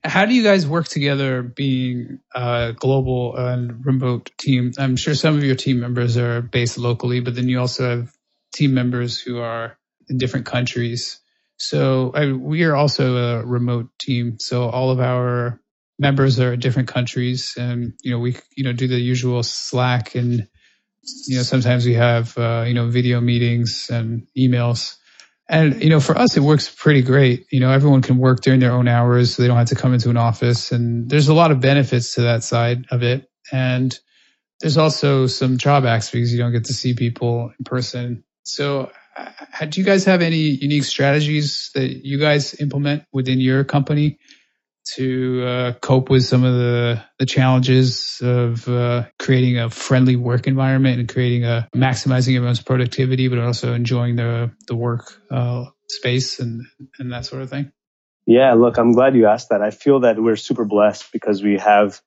How 0.04 0.26
do 0.26 0.34
you 0.34 0.44
guys 0.44 0.66
work 0.66 0.86
together 0.86 1.42
being 1.42 2.20
a 2.32 2.72
global 2.78 3.36
and 3.36 3.84
remote 3.84 4.30
team? 4.38 4.72
I'm 4.78 4.94
sure 4.94 5.14
some 5.14 5.36
of 5.36 5.42
your 5.42 5.56
team 5.56 5.80
members 5.80 6.16
are 6.16 6.40
based 6.40 6.78
locally, 6.78 7.18
but 7.20 7.34
then 7.34 7.48
you 7.48 7.58
also 7.58 7.88
have 7.88 8.12
team 8.54 8.74
members 8.74 9.18
who 9.18 9.40
are 9.40 9.76
in 10.08 10.18
different 10.18 10.46
countries. 10.46 11.18
So 11.56 12.12
I, 12.14 12.32
we 12.32 12.62
are 12.62 12.76
also 12.76 13.16
a 13.16 13.44
remote 13.44 13.88
team. 13.98 14.38
So 14.38 14.68
all 14.68 14.90
of 14.90 15.00
our 15.00 15.60
members 15.98 16.38
are 16.38 16.52
in 16.52 16.60
different 16.60 16.88
countries 16.88 17.54
and, 17.58 17.94
you 18.02 18.12
know, 18.12 18.20
we, 18.20 18.36
you 18.56 18.62
know, 18.62 18.72
do 18.72 18.86
the 18.86 19.00
usual 19.00 19.42
Slack 19.42 20.14
and, 20.14 20.46
you 21.26 21.36
know, 21.36 21.42
sometimes 21.42 21.86
we 21.86 21.94
have, 21.94 22.36
uh, 22.38 22.64
you 22.66 22.74
know, 22.74 22.88
video 22.88 23.20
meetings 23.20 23.90
and 23.90 24.26
emails. 24.36 24.96
And, 25.48 25.82
you 25.82 25.88
know, 25.88 26.00
for 26.00 26.16
us, 26.16 26.36
it 26.36 26.40
works 26.40 26.68
pretty 26.74 27.02
great. 27.02 27.46
You 27.50 27.60
know, 27.60 27.70
everyone 27.70 28.02
can 28.02 28.18
work 28.18 28.40
during 28.42 28.60
their 28.60 28.72
own 28.72 28.86
hours. 28.86 29.34
So 29.34 29.42
they 29.42 29.48
don't 29.48 29.56
have 29.56 29.68
to 29.68 29.74
come 29.74 29.94
into 29.94 30.10
an 30.10 30.16
office. 30.16 30.72
And 30.72 31.08
there's 31.08 31.28
a 31.28 31.34
lot 31.34 31.50
of 31.50 31.60
benefits 31.60 32.14
to 32.14 32.22
that 32.22 32.42
side 32.42 32.86
of 32.90 33.02
it. 33.02 33.28
And 33.50 33.98
there's 34.60 34.76
also 34.76 35.26
some 35.26 35.56
drawbacks 35.56 36.10
because 36.10 36.32
you 36.32 36.38
don't 36.38 36.52
get 36.52 36.64
to 36.66 36.74
see 36.74 36.94
people 36.94 37.52
in 37.58 37.64
person. 37.64 38.24
So, 38.42 38.90
uh, 39.16 39.64
do 39.66 39.80
you 39.80 39.86
guys 39.86 40.04
have 40.04 40.22
any 40.22 40.36
unique 40.36 40.84
strategies 40.84 41.70
that 41.74 42.04
you 42.04 42.18
guys 42.18 42.54
implement 42.60 43.04
within 43.12 43.40
your 43.40 43.64
company 43.64 44.18
to 44.94 45.44
uh, 45.44 45.72
cope 45.80 46.10
with 46.10 46.24
some 46.24 46.44
of 46.44 46.54
the, 46.54 47.02
the 47.18 47.26
challenges 47.26 48.20
of 48.22 48.68
uh, 48.68 49.04
creating 49.18 49.58
a 49.58 49.70
friendly 49.70 50.16
work 50.16 50.46
environment 50.46 50.98
and 50.98 51.08
creating 51.08 51.44
a 51.44 51.68
maximizing 51.74 52.36
everyone's 52.36 52.62
productivity, 52.62 53.28
but 53.28 53.38
also 53.38 53.74
enjoying 53.74 54.16
the 54.16 54.50
the 54.66 54.74
work 54.74 55.12
uh, 55.30 55.66
space 55.88 56.40
and 56.40 56.66
and 56.98 57.12
that 57.12 57.24
sort 57.26 57.42
of 57.42 57.50
thing? 57.50 57.72
Yeah, 58.26 58.54
look, 58.54 58.76
I'm 58.78 58.92
glad 58.92 59.14
you 59.14 59.26
asked 59.26 59.50
that. 59.50 59.62
I 59.62 59.70
feel 59.70 60.00
that 60.00 60.20
we're 60.20 60.36
super 60.36 60.64
blessed 60.64 61.12
because 61.12 61.42
we 61.42 61.58
have 61.58 62.00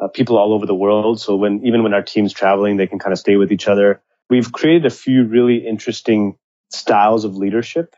uh, 0.00 0.08
people 0.08 0.38
all 0.38 0.52
over 0.52 0.66
the 0.66 0.74
world. 0.74 1.20
So 1.20 1.36
when 1.36 1.64
even 1.64 1.82
when 1.82 1.94
our 1.94 2.02
team's 2.02 2.32
traveling, 2.32 2.76
they 2.76 2.86
can 2.86 2.98
kind 2.98 3.12
of 3.12 3.18
stay 3.18 3.36
with 3.36 3.52
each 3.52 3.68
other. 3.68 4.02
We've 4.28 4.50
created 4.50 4.86
a 4.86 4.90
few 4.90 5.24
really 5.24 5.66
interesting 5.66 6.38
styles 6.70 7.24
of 7.24 7.36
leadership 7.36 7.94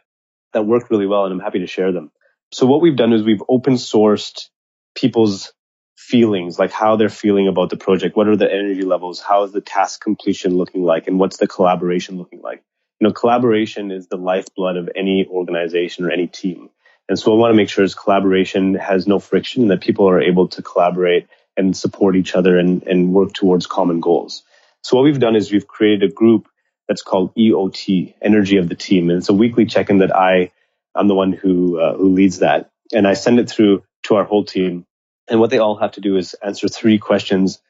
that 0.53 0.67
work 0.67 0.91
really 0.91 1.07
well, 1.07 1.25
and 1.25 1.33
I'm 1.33 1.41
happy 1.41 1.61
to 1.61 1.67
share 1.67 1.93
them. 1.93 2.11
So 2.53 2.67
what 2.67 2.81
we've 2.81 2.97
done 2.97 3.13
is 3.13 3.23
we've 3.23 3.43
open 3.49 3.75
sourced 3.75 4.49
people's 4.95 5.53
feelings, 5.97 6.59
like 6.59 6.73
how 6.73 6.97
they're 6.97 7.09
feeling 7.09 7.49
about 7.49 7.71
the 7.71 7.77
project. 7.77 8.17
What 8.17 8.29
are 8.29 8.37
the 8.37 8.51
energy 8.51 8.83
levels? 8.83 9.21
How 9.21 9.43
is 9.45 9.53
the 9.53 9.61
task 9.61 10.01
completion 10.01 10.57
looking 10.57 10.83
like? 10.83 11.07
And 11.07 11.19
what's 11.19 11.37
the 11.37 11.47
collaboration 11.47 12.17
looking 12.17 12.41
like? 12.41 12.63
You 13.01 13.07
know, 13.07 13.13
collaboration 13.13 13.91
is 13.91 14.09
the 14.09 14.17
lifeblood 14.17 14.77
of 14.77 14.89
any 14.97 15.27
organization 15.27 16.07
or 16.07 16.11
any 16.11 16.27
team. 16.27 16.71
And 17.09 17.19
so 17.19 17.33
I 17.33 17.37
want 17.37 17.53
to 17.53 17.57
make 17.57 17.69
sure 17.69 17.85
is 17.85 17.95
collaboration 17.95 18.75
has 18.75 19.07
no 19.07 19.19
friction 19.19 19.63
and 19.63 19.71
that 19.71 19.81
people 19.81 20.09
are 20.09 20.21
able 20.21 20.49
to 20.49 20.63
collaborate 20.63 21.27
and 21.57 21.77
support 21.77 22.17
each 22.17 22.35
other 22.35 22.59
and, 22.59 22.83
and 22.85 23.13
work 23.13 23.33
towards 23.35 23.67
common 23.67 24.01
goals. 24.01 24.43
So 24.83 24.97
what 24.97 25.03
we've 25.03 25.21
done 25.21 25.37
is 25.37 25.53
we've 25.53 25.67
created 25.67 26.11
a 26.11 26.13
group 26.13 26.49
that's 26.87 27.03
called 27.03 27.35
EOT, 27.35 28.15
Energy 28.23 28.57
of 28.57 28.69
the 28.69 28.75
Team. 28.75 29.11
And 29.11 29.19
it's 29.19 29.29
a 29.29 29.35
weekly 29.35 29.67
check-in 29.67 29.99
that 29.99 30.15
I 30.15 30.53
I'm 30.99 31.09
the 31.09 31.15
one 31.17 31.33
who 31.33 31.81
uh, 31.81 31.97
who 31.97 32.15
leads 32.15 32.41
that, 32.41 32.71
and 32.95 33.09
I 33.09 33.15
send 33.15 33.41
it 33.41 33.51
through 33.51 33.85
to 34.05 34.17
our 34.17 34.25
whole 34.25 34.45
team. 34.45 34.87
And 35.31 35.41
what 35.41 35.51
they 35.51 35.59
all 35.59 35.77
have 35.79 35.93
to 35.93 36.03
do 36.03 36.17
is 36.17 36.35
answer 36.43 36.69
three 36.69 36.99
questions 36.99 37.61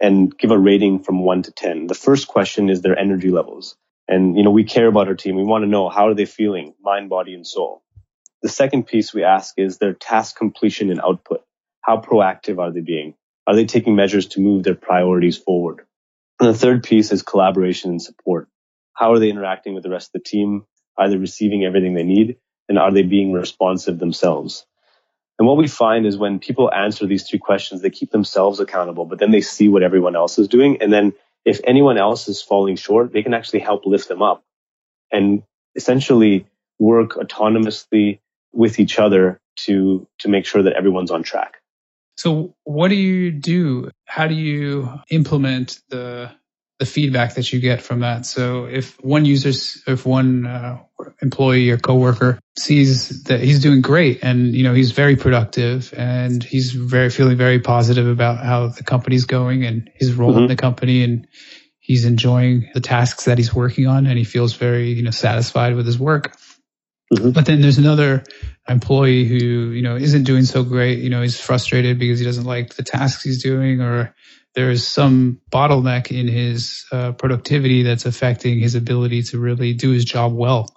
and 0.00 0.36
give 0.36 0.52
a 0.52 0.58
rating 0.58 1.04
from 1.04 1.24
one 1.24 1.42
to 1.44 1.52
ten. 1.52 1.88
The 1.88 1.94
first 1.94 2.28
question 2.28 2.70
is 2.70 2.82
their 2.82 2.98
energy 2.98 3.30
levels, 3.30 3.76
and 4.08 4.36
you 4.38 4.44
know 4.44 4.52
we 4.52 4.64
care 4.64 4.88
about 4.88 5.08
our 5.08 5.16
team. 5.16 5.36
We 5.36 5.44
want 5.44 5.64
to 5.64 5.70
know 5.70 5.90
how 5.90 6.08
are 6.08 6.14
they 6.14 6.26
feeling, 6.26 6.74
mind, 6.82 7.10
body, 7.10 7.34
and 7.34 7.46
soul. 7.46 7.82
The 8.42 8.48
second 8.48 8.86
piece 8.86 9.12
we 9.14 9.24
ask 9.24 9.54
is 9.58 9.78
their 9.78 9.94
task 9.94 10.36
completion 10.36 10.90
and 10.90 11.00
output. 11.00 11.44
How 11.82 11.98
proactive 11.98 12.58
are 12.58 12.72
they 12.72 12.80
being? 12.82 13.14
Are 13.46 13.56
they 13.56 13.66
taking 13.66 13.96
measures 13.96 14.28
to 14.28 14.40
move 14.40 14.62
their 14.64 14.76
priorities 14.76 15.36
forward? 15.36 15.86
And 16.40 16.48
the 16.48 16.58
third 16.58 16.84
piece 16.84 17.12
is 17.12 17.22
collaboration 17.22 17.90
and 17.90 18.02
support. 18.02 18.48
How 18.94 19.12
are 19.12 19.18
they 19.18 19.30
interacting 19.30 19.74
with 19.74 19.82
the 19.82 19.90
rest 19.90 20.10
of 20.14 20.22
the 20.22 20.28
team? 20.30 20.66
Are 20.96 21.08
they 21.10 21.16
receiving 21.16 21.64
everything 21.64 21.94
they 21.94 22.04
need? 22.04 22.36
And 22.68 22.78
are 22.78 22.92
they 22.92 23.02
being 23.02 23.32
responsive 23.32 23.98
themselves? 23.98 24.66
And 25.38 25.46
what 25.46 25.56
we 25.56 25.68
find 25.68 26.04
is 26.06 26.18
when 26.18 26.38
people 26.38 26.72
answer 26.72 27.06
these 27.06 27.28
two 27.28 27.38
questions, 27.38 27.80
they 27.80 27.90
keep 27.90 28.10
themselves 28.10 28.58
accountable, 28.60 29.04
but 29.04 29.18
then 29.18 29.30
they 29.30 29.40
see 29.40 29.68
what 29.68 29.82
everyone 29.82 30.16
else 30.16 30.38
is 30.38 30.48
doing. 30.48 30.82
And 30.82 30.92
then 30.92 31.12
if 31.44 31.60
anyone 31.64 31.96
else 31.96 32.28
is 32.28 32.42
falling 32.42 32.76
short, 32.76 33.12
they 33.12 33.22
can 33.22 33.34
actually 33.34 33.60
help 33.60 33.86
lift 33.86 34.08
them 34.08 34.20
up 34.20 34.44
and 35.12 35.42
essentially 35.76 36.46
work 36.78 37.10
autonomously 37.10 38.18
with 38.52 38.80
each 38.80 38.98
other 38.98 39.40
to, 39.66 40.06
to 40.18 40.28
make 40.28 40.44
sure 40.44 40.62
that 40.62 40.72
everyone's 40.74 41.10
on 41.10 41.22
track. 41.22 41.58
So 42.16 42.54
what 42.64 42.88
do 42.88 42.96
you 42.96 43.30
do? 43.30 43.90
How 44.06 44.26
do 44.26 44.34
you 44.34 44.90
implement 45.08 45.80
the 45.88 46.32
the 46.78 46.86
feedback 46.86 47.34
that 47.34 47.52
you 47.52 47.60
get 47.60 47.82
from 47.82 48.00
that. 48.00 48.24
So 48.24 48.66
if 48.66 49.02
one 49.02 49.24
user, 49.24 49.50
if 49.90 50.06
one 50.06 50.46
uh, 50.46 50.78
employee 51.20 51.70
or 51.70 51.76
coworker 51.76 52.38
sees 52.56 53.24
that 53.24 53.40
he's 53.40 53.60
doing 53.60 53.80
great 53.80 54.20
and 54.22 54.54
you 54.54 54.62
know 54.62 54.74
he's 54.74 54.92
very 54.92 55.16
productive 55.16 55.92
and 55.96 56.42
he's 56.42 56.72
very 56.72 57.10
feeling 57.10 57.36
very 57.36 57.58
positive 57.58 58.06
about 58.06 58.44
how 58.44 58.68
the 58.68 58.84
company's 58.84 59.24
going 59.24 59.64
and 59.64 59.90
his 59.94 60.12
role 60.14 60.32
mm-hmm. 60.32 60.42
in 60.42 60.48
the 60.48 60.56
company 60.56 61.02
and 61.02 61.26
he's 61.78 62.04
enjoying 62.04 62.68
the 62.74 62.80
tasks 62.80 63.24
that 63.24 63.38
he's 63.38 63.54
working 63.54 63.86
on 63.86 64.06
and 64.06 64.18
he 64.18 64.24
feels 64.24 64.54
very 64.54 64.92
you 64.92 65.02
know 65.02 65.10
satisfied 65.10 65.74
with 65.74 65.86
his 65.86 65.98
work. 65.98 66.36
Mm-hmm. 67.12 67.30
But 67.30 67.46
then 67.46 67.62
there's 67.62 67.78
another 67.78 68.22
employee 68.68 69.24
who 69.24 69.36
you 69.36 69.82
know 69.82 69.96
isn't 69.96 70.24
doing 70.24 70.44
so 70.44 70.62
great. 70.62 71.00
You 71.00 71.10
know 71.10 71.22
he's 71.22 71.40
frustrated 71.40 71.98
because 71.98 72.20
he 72.20 72.24
doesn't 72.24 72.44
like 72.44 72.74
the 72.74 72.84
tasks 72.84 73.24
he's 73.24 73.42
doing 73.42 73.80
or 73.80 74.14
there's 74.58 74.84
some 74.84 75.40
bottleneck 75.52 76.10
in 76.10 76.26
his 76.26 76.84
uh, 76.90 77.12
productivity 77.12 77.84
that's 77.84 78.06
affecting 78.06 78.58
his 78.58 78.74
ability 78.74 79.22
to 79.22 79.38
really 79.38 79.72
do 79.72 79.92
his 79.92 80.04
job 80.04 80.34
well. 80.34 80.68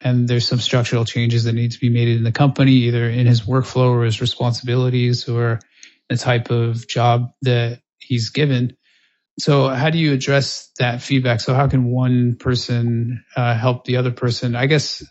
And 0.00 0.28
there's 0.28 0.46
some 0.46 0.60
structural 0.60 1.04
changes 1.04 1.42
that 1.42 1.52
need 1.52 1.72
to 1.72 1.80
be 1.80 1.88
made 1.88 2.06
in 2.06 2.22
the 2.22 2.30
company, 2.30 2.70
either 2.70 3.10
in 3.10 3.26
his 3.26 3.40
workflow 3.40 3.90
or 3.90 4.04
his 4.04 4.20
responsibilities 4.20 5.28
or 5.28 5.58
the 6.08 6.16
type 6.16 6.52
of 6.52 6.86
job 6.86 7.32
that 7.42 7.80
he's 7.98 8.30
given. 8.30 8.76
So 9.40 9.70
how 9.70 9.90
do 9.90 9.98
you 9.98 10.12
address 10.12 10.70
that 10.78 11.02
feedback? 11.02 11.40
So 11.40 11.52
how 11.52 11.66
can 11.66 11.90
one 11.90 12.36
person 12.36 13.24
uh, 13.34 13.56
help 13.56 13.86
the 13.86 13.96
other 13.96 14.12
person? 14.12 14.54
I 14.54 14.66
guess 14.66 15.04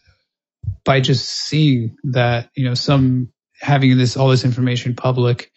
by 0.86 1.02
just 1.02 1.28
seeing 1.28 1.98
that, 2.14 2.50
you 2.56 2.64
know, 2.64 2.76
some 2.76 3.34
having 3.60 3.98
this 3.98 4.16
all 4.16 4.30
this 4.30 4.46
information 4.46 4.96
public 4.96 5.52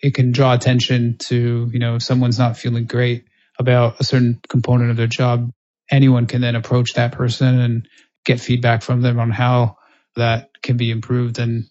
it 0.00 0.14
can 0.14 0.32
draw 0.32 0.54
attention 0.54 1.16
to, 1.18 1.68
you 1.72 1.78
know, 1.78 1.96
if 1.96 2.02
someone's 2.02 2.38
not 2.38 2.56
feeling 2.56 2.86
great 2.86 3.24
about 3.58 4.00
a 4.00 4.04
certain 4.04 4.40
component 4.48 4.90
of 4.90 4.96
their 4.96 5.06
job, 5.08 5.50
anyone 5.90 6.26
can 6.26 6.40
then 6.40 6.56
approach 6.56 6.94
that 6.94 7.12
person 7.12 7.58
and 7.60 7.88
get 8.24 8.40
feedback 8.40 8.82
from 8.82 9.02
them 9.02 9.18
on 9.18 9.30
how 9.30 9.76
that 10.16 10.50
can 10.62 10.76
be 10.76 10.90
improved. 10.90 11.38
And, 11.38 11.64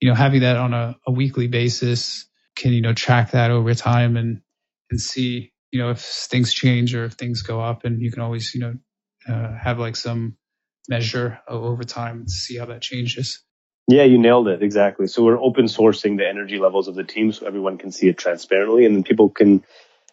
you 0.00 0.08
know, 0.08 0.14
having 0.14 0.40
that 0.40 0.56
on 0.56 0.74
a, 0.74 0.96
a 1.06 1.12
weekly 1.12 1.48
basis 1.48 2.26
can, 2.56 2.72
you 2.72 2.80
know, 2.80 2.94
track 2.94 3.32
that 3.32 3.50
over 3.50 3.74
time 3.74 4.16
and, 4.16 4.40
and 4.90 5.00
see, 5.00 5.52
you 5.70 5.80
know, 5.80 5.90
if 5.90 6.00
things 6.00 6.54
change 6.54 6.94
or 6.94 7.04
if 7.04 7.14
things 7.14 7.42
go 7.42 7.60
up 7.60 7.84
and 7.84 8.00
you 8.00 8.10
can 8.12 8.22
always, 8.22 8.54
you 8.54 8.60
know, 8.60 8.74
uh, 9.28 9.56
have 9.58 9.78
like 9.78 9.96
some 9.96 10.36
measure 10.88 11.40
over 11.48 11.84
time 11.84 12.24
to 12.24 12.30
see 12.30 12.56
how 12.58 12.66
that 12.66 12.82
changes. 12.82 13.42
Yeah, 13.86 14.04
you 14.04 14.18
nailed 14.18 14.48
it. 14.48 14.62
Exactly. 14.62 15.06
So 15.06 15.22
we're 15.22 15.40
open 15.40 15.66
sourcing 15.66 16.16
the 16.16 16.26
energy 16.26 16.58
levels 16.58 16.88
of 16.88 16.94
the 16.94 17.04
team 17.04 17.32
so 17.32 17.46
everyone 17.46 17.78
can 17.78 17.92
see 17.92 18.08
it 18.08 18.16
transparently 18.16 18.86
and 18.86 18.96
then 18.96 19.02
people 19.02 19.28
can 19.28 19.64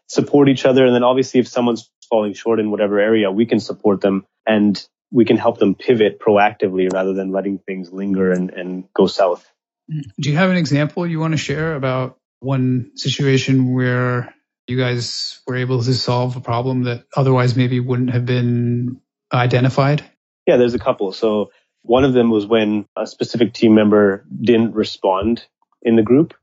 support 0.08 0.50
each 0.50 0.66
other. 0.66 0.86
And 0.86 0.94
then 0.94 1.04
obviously 1.04 1.40
if 1.40 1.48
someone's 1.48 1.90
falling 2.10 2.34
short 2.34 2.60
in 2.60 2.70
whatever 2.70 3.00
area, 3.00 3.32
we 3.32 3.46
can 3.46 3.60
support 3.60 4.02
them 4.02 4.26
and 4.46 4.86
we 5.12 5.24
can 5.26 5.38
help 5.38 5.58
them 5.58 5.76
pivot 5.76 6.20
proactively 6.20 6.92
rather 6.92 7.14
than 7.14 7.32
letting 7.32 7.60
things 7.60 7.92
linger 7.92 8.32
and, 8.32 8.50
and 8.50 8.94
go 8.94 9.08
south. 9.08 9.50
Do 9.90 10.30
you 10.30 10.36
have 10.36 10.50
an 10.50 10.58
example 10.58 11.08
you 11.08 11.20
want 11.20 11.34
to 11.34 11.38
share 11.38 11.76
about 11.76 12.18
one 12.40 12.92
situation 12.96 13.74
where 13.74 14.34
you 14.68 14.78
guys 14.78 15.42
were 15.48 15.56
able 15.56 15.84
to 15.84 15.94
solve 15.94 16.36
a 16.36 16.42
problem 16.42 16.84
that 16.84 17.06
otherwise 17.16 17.56
maybe 17.56 17.80
wouldn't 17.80 18.12
have 18.12 18.26
been 18.26 19.02
identified? 19.34 20.04
Yeah, 20.48 20.58
there's 20.58 20.74
a 20.74 20.80
couple. 20.80 21.12
So 21.12 21.52
one 21.84 22.04
of 22.04 22.14
them 22.14 22.30
was 22.30 22.46
when 22.46 22.86
a 22.96 23.08
specific 23.08 23.54
team 23.54 23.74
member 23.74 24.26
didn't 24.40 24.74
respond 24.74 25.46
in 25.82 25.96
the 25.96 26.04
group. 26.04 26.34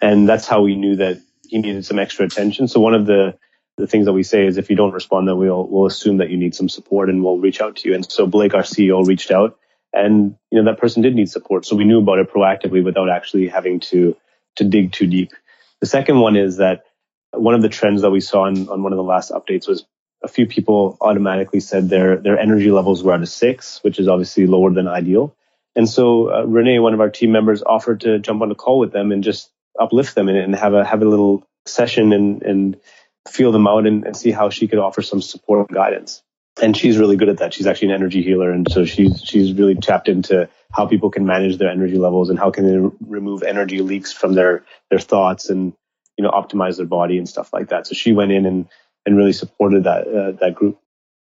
And 0.00 0.28
that's 0.28 0.46
how 0.46 0.62
we 0.62 0.76
knew 0.76 0.96
that 0.96 1.20
he 1.48 1.58
needed 1.58 1.84
some 1.84 1.98
extra 1.98 2.26
attention. 2.26 2.68
So 2.68 2.80
one 2.80 2.94
of 2.94 3.06
the, 3.06 3.38
the 3.76 3.86
things 3.86 4.06
that 4.06 4.12
we 4.12 4.22
say 4.22 4.46
is 4.46 4.58
if 4.58 4.70
you 4.70 4.76
don't 4.76 4.92
respond, 4.92 5.28
then 5.28 5.38
we'll, 5.38 5.66
we'll 5.66 5.86
assume 5.86 6.18
that 6.18 6.30
you 6.30 6.36
need 6.36 6.54
some 6.54 6.68
support 6.68 7.08
and 7.08 7.24
we'll 7.24 7.38
reach 7.38 7.60
out 7.60 7.76
to 7.76 7.88
you. 7.88 7.94
And 7.94 8.10
so 8.10 8.26
Blake, 8.26 8.54
our 8.54 8.62
CEO, 8.62 9.06
reached 9.06 9.30
out 9.30 9.58
and, 9.92 10.36
you 10.50 10.62
know, 10.62 10.70
that 10.70 10.80
person 10.80 11.02
did 11.02 11.14
need 11.14 11.30
support. 11.30 11.64
So 11.64 11.76
we 11.76 11.84
knew 11.84 12.00
about 12.00 12.18
it 12.18 12.30
proactively 12.30 12.84
without 12.84 13.08
actually 13.08 13.48
having 13.48 13.80
to, 13.80 14.16
to 14.56 14.64
dig 14.64 14.92
too 14.92 15.06
deep. 15.06 15.32
The 15.80 15.86
second 15.86 16.18
one 16.20 16.36
is 16.36 16.58
that 16.58 16.84
one 17.32 17.54
of 17.54 17.62
the 17.62 17.68
trends 17.68 18.02
that 18.02 18.10
we 18.10 18.20
saw 18.20 18.42
on, 18.42 18.68
on 18.68 18.82
one 18.82 18.92
of 18.92 18.96
the 18.96 19.02
last 19.02 19.30
updates 19.30 19.68
was 19.68 19.84
a 20.22 20.28
few 20.28 20.46
people 20.46 20.96
automatically 21.00 21.60
said 21.60 21.88
their 21.88 22.16
their 22.16 22.38
energy 22.38 22.70
levels 22.70 23.02
were 23.02 23.14
at 23.14 23.22
a 23.22 23.26
six, 23.26 23.82
which 23.82 23.98
is 23.98 24.08
obviously 24.08 24.46
lower 24.46 24.70
than 24.70 24.88
ideal. 24.88 25.34
And 25.76 25.88
so 25.88 26.32
uh, 26.32 26.42
Renee, 26.44 26.80
one 26.80 26.94
of 26.94 27.00
our 27.00 27.10
team 27.10 27.30
members, 27.30 27.62
offered 27.62 28.00
to 28.00 28.18
jump 28.18 28.42
on 28.42 28.50
a 28.50 28.54
call 28.54 28.78
with 28.78 28.92
them 28.92 29.12
and 29.12 29.22
just 29.22 29.50
uplift 29.78 30.14
them 30.14 30.28
and, 30.28 30.36
and 30.36 30.54
have 30.56 30.74
a 30.74 30.84
have 30.84 31.02
a 31.02 31.04
little 31.04 31.46
session 31.66 32.12
and 32.12 32.42
and 32.42 32.80
feel 33.28 33.52
them 33.52 33.66
out 33.68 33.86
and, 33.86 34.04
and 34.04 34.16
see 34.16 34.30
how 34.30 34.50
she 34.50 34.66
could 34.66 34.78
offer 34.78 35.02
some 35.02 35.22
support 35.22 35.68
and 35.68 35.76
guidance. 35.76 36.22
And 36.60 36.76
she's 36.76 36.98
really 36.98 37.16
good 37.16 37.28
at 37.28 37.38
that. 37.38 37.54
She's 37.54 37.66
actually 37.66 37.90
an 37.90 37.94
energy 37.94 38.22
healer, 38.22 38.50
and 38.50 38.66
so 38.70 38.84
she's 38.84 39.22
she's 39.24 39.52
really 39.52 39.76
tapped 39.76 40.08
into 40.08 40.48
how 40.72 40.86
people 40.86 41.10
can 41.10 41.24
manage 41.24 41.58
their 41.58 41.70
energy 41.70 41.96
levels 41.96 42.30
and 42.30 42.38
how 42.38 42.50
can 42.50 42.66
they 42.66 42.90
remove 43.00 43.44
energy 43.44 43.80
leaks 43.80 44.12
from 44.12 44.34
their 44.34 44.64
their 44.90 44.98
thoughts 44.98 45.50
and 45.50 45.72
you 46.16 46.24
know 46.24 46.30
optimize 46.30 46.76
their 46.76 46.86
body 46.86 47.18
and 47.18 47.28
stuff 47.28 47.52
like 47.52 47.68
that. 47.68 47.86
So 47.86 47.94
she 47.94 48.12
went 48.12 48.32
in 48.32 48.44
and 48.44 48.68
and 49.08 49.16
really 49.16 49.32
supported 49.32 49.84
that 49.84 50.06
uh, 50.06 50.32
that 50.40 50.54
group. 50.54 50.78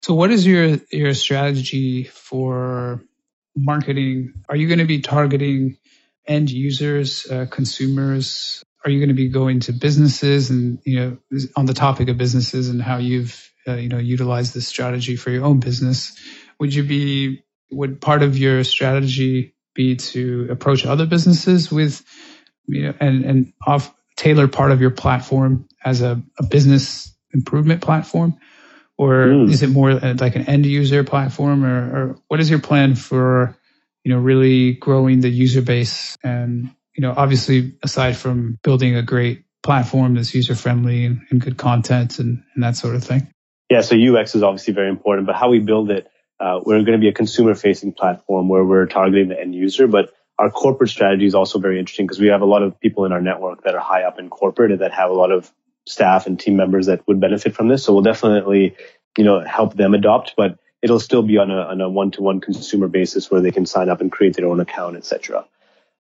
So, 0.01 0.13
what 0.13 0.31
is 0.31 0.47
your 0.47 0.77
your 0.91 1.13
strategy 1.13 2.05
for 2.05 3.03
marketing? 3.55 4.33
Are 4.49 4.55
you 4.55 4.67
going 4.67 4.79
to 4.79 4.85
be 4.85 5.01
targeting 5.01 5.77
end 6.25 6.49
users, 6.49 7.29
uh, 7.29 7.45
consumers? 7.51 8.63
Are 8.83 8.89
you 8.89 8.99
going 8.99 9.09
to 9.09 9.15
be 9.15 9.29
going 9.29 9.59
to 9.61 9.73
businesses 9.73 10.49
and 10.49 10.79
you 10.85 10.99
know 10.99 11.49
on 11.55 11.65
the 11.65 11.73
topic 11.73 12.07
of 12.07 12.17
businesses 12.17 12.69
and 12.69 12.81
how 12.81 12.97
you've 12.97 13.51
uh, 13.67 13.73
you 13.73 13.89
know 13.89 13.97
utilized 13.97 14.53
this 14.53 14.67
strategy 14.67 15.17
for 15.17 15.31
your 15.31 15.43
own 15.43 15.59
business? 15.59 16.17
Would 16.59 16.73
you 16.73 16.83
be 16.83 17.43
would 17.71 17.99
part 17.99 18.23
of 18.23 18.37
your 18.37 18.63
strategy 18.63 19.53
be 19.73 19.97
to 19.97 20.47
approach 20.49 20.85
other 20.85 21.05
businesses 21.05 21.69
with 21.71 22.03
you 22.67 22.83
know 22.83 22.93
and 23.01 23.25
and 23.25 23.53
off 23.67 23.93
tailor 24.15 24.47
part 24.47 24.71
of 24.71 24.79
your 24.79 24.91
platform 24.91 25.67
as 25.83 26.01
a, 26.01 26.23
a 26.39 26.43
business 26.45 27.14
improvement 27.35 27.81
platform? 27.81 28.39
Or 28.97 29.27
mm. 29.27 29.51
is 29.51 29.61
it 29.61 29.69
more 29.69 29.93
like 29.93 30.35
an 30.35 30.47
end 30.47 30.65
user 30.65 31.03
platform 31.03 31.65
or, 31.65 31.77
or 31.77 32.15
what 32.27 32.39
is 32.39 32.49
your 32.49 32.59
plan 32.59 32.95
for, 32.95 33.55
you 34.03 34.13
know, 34.13 34.19
really 34.19 34.73
growing 34.73 35.19
the 35.19 35.29
user 35.29 35.61
base 35.61 36.17
and, 36.23 36.71
you 36.95 37.01
know, 37.01 37.13
obviously 37.15 37.75
aside 37.83 38.15
from 38.15 38.57
building 38.63 38.95
a 38.95 39.03
great 39.03 39.43
platform 39.63 40.15
that's 40.15 40.33
user 40.33 40.55
friendly 40.55 41.05
and, 41.05 41.25
and 41.29 41.41
good 41.41 41.57
content 41.57 42.19
and, 42.19 42.43
and 42.53 42.63
that 42.63 42.77
sort 42.77 42.95
of 42.95 43.03
thing? 43.03 43.27
Yeah, 43.69 43.81
so 43.81 43.95
UX 43.97 44.35
is 44.35 44.43
obviously 44.43 44.73
very 44.73 44.89
important, 44.89 45.27
but 45.27 45.35
how 45.35 45.49
we 45.49 45.59
build 45.59 45.91
it, 45.91 46.07
uh, 46.39 46.59
we're 46.63 46.83
going 46.83 46.93
to 46.93 46.97
be 46.99 47.09
a 47.09 47.13
consumer 47.13 47.55
facing 47.55 47.91
platform 47.91 48.47
where 48.47 48.63
we're 48.63 48.85
targeting 48.85 49.29
the 49.29 49.39
end 49.39 49.55
user, 49.55 49.87
but 49.87 50.13
our 50.37 50.51
corporate 50.51 50.89
strategy 50.89 51.25
is 51.25 51.35
also 51.35 51.59
very 51.59 51.79
interesting 51.79 52.05
because 52.05 52.19
we 52.19 52.27
have 52.27 52.41
a 52.41 52.45
lot 52.45 52.61
of 52.61 52.79
people 52.79 53.05
in 53.05 53.11
our 53.11 53.21
network 53.21 53.63
that 53.63 53.73
are 53.73 53.81
high 53.81 54.03
up 54.03 54.19
in 54.19 54.29
corporate 54.29 54.71
and 54.71 54.81
that 54.81 54.93
have 54.93 55.09
a 55.09 55.13
lot 55.13 55.31
of 55.31 55.51
staff 55.87 56.27
and 56.27 56.39
team 56.39 56.55
members 56.55 56.87
that 56.87 57.07
would 57.07 57.19
benefit 57.19 57.55
from 57.55 57.67
this. 57.67 57.83
So 57.83 57.93
we'll 57.93 58.03
definitely, 58.03 58.75
you 59.17 59.23
know, 59.23 59.41
help 59.41 59.75
them 59.75 59.93
adopt, 59.93 60.33
but 60.35 60.57
it'll 60.81 60.99
still 60.99 61.23
be 61.23 61.37
on 61.37 61.51
a, 61.51 61.57
on 61.57 61.81
a 61.81 61.89
one-to-one 61.89 62.41
consumer 62.41 62.87
basis 62.87 63.29
where 63.29 63.41
they 63.41 63.51
can 63.51 63.65
sign 63.65 63.89
up 63.89 64.01
and 64.01 64.11
create 64.11 64.35
their 64.35 64.47
own 64.47 64.59
account, 64.59 64.97
etc. 64.97 65.45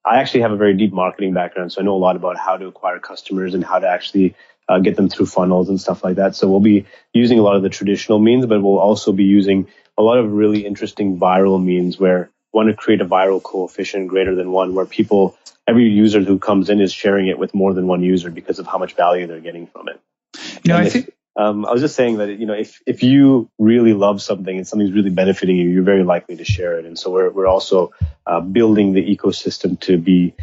I 0.05 0.19
actually 0.19 0.41
have 0.41 0.51
a 0.51 0.57
very 0.57 0.75
deep 0.75 0.93
marketing 0.93 1.33
background, 1.33 1.71
so 1.71 1.81
I 1.81 1.83
know 1.83 1.95
a 1.95 1.97
lot 1.97 2.15
about 2.15 2.37
how 2.37 2.57
to 2.57 2.67
acquire 2.67 2.99
customers 2.99 3.53
and 3.53 3.63
how 3.63 3.79
to 3.79 3.87
actually 3.87 4.35
uh, 4.69 4.79
get 4.79 4.95
them 4.95 5.09
through 5.09 5.25
funnels 5.25 5.69
and 5.69 5.79
stuff 5.79 6.03
like 6.03 6.15
that. 6.15 6.35
So 6.35 6.49
we'll 6.49 6.59
be 6.59 6.85
using 7.13 7.39
a 7.39 7.41
lot 7.41 7.55
of 7.55 7.63
the 7.63 7.69
traditional 7.69 8.19
means, 8.19 8.45
but 8.45 8.61
we'll 8.61 8.79
also 8.79 9.11
be 9.11 9.25
using 9.25 9.67
a 9.97 10.01
lot 10.01 10.17
of 10.17 10.31
really 10.31 10.65
interesting 10.65 11.19
viral 11.19 11.63
means 11.63 11.99
where 11.99 12.29
want 12.57 12.69
to 12.69 12.75
create 12.75 13.01
a 13.01 13.05
viral 13.05 13.41
coefficient 13.41 14.07
greater 14.07 14.33
than 14.33 14.51
one 14.51 14.73
where 14.73 14.85
people 14.85 15.37
every 15.67 15.83
user 15.83 16.21
who 16.21 16.39
comes 16.39 16.69
in 16.69 16.81
is 16.81 16.91
sharing 16.91 17.27
it 17.27 17.37
with 17.37 17.53
more 17.53 17.73
than 17.73 17.85
one 17.85 18.01
user 18.01 18.31
because 18.31 18.57
of 18.57 18.65
how 18.65 18.79
much 18.79 18.95
value 18.95 19.27
they're 19.27 19.39
getting 19.39 19.67
from 19.67 19.89
it. 19.89 20.01
You 20.63 20.69
know, 20.69 20.77
and 20.77 20.83
I 20.83 20.87
if, 20.87 20.93
think 20.93 21.13
um, 21.35 21.65
I 21.65 21.71
was 21.71 21.81
just 21.81 21.95
saying 21.95 22.17
that 22.17 22.29
you 22.39 22.47
know 22.47 22.55
if 22.55 22.81
if 22.87 23.03
you 23.03 23.49
really 23.59 23.93
love 23.93 24.21
something 24.23 24.57
and 24.57 24.67
something's 24.67 24.91
really 24.91 25.11
benefiting 25.11 25.55
you, 25.55 25.69
you're 25.69 25.83
very 25.83 26.03
likely 26.03 26.35
to 26.37 26.45
share 26.45 26.79
it. 26.79 26.85
And 26.85 26.97
so 26.97 27.11
we're 27.11 27.29
we're 27.29 27.47
also 27.47 27.91
uh, 28.25 28.41
building 28.41 28.93
the 28.93 29.05
ecosystem 29.15 29.79
to 29.81 29.97
be 29.97 30.33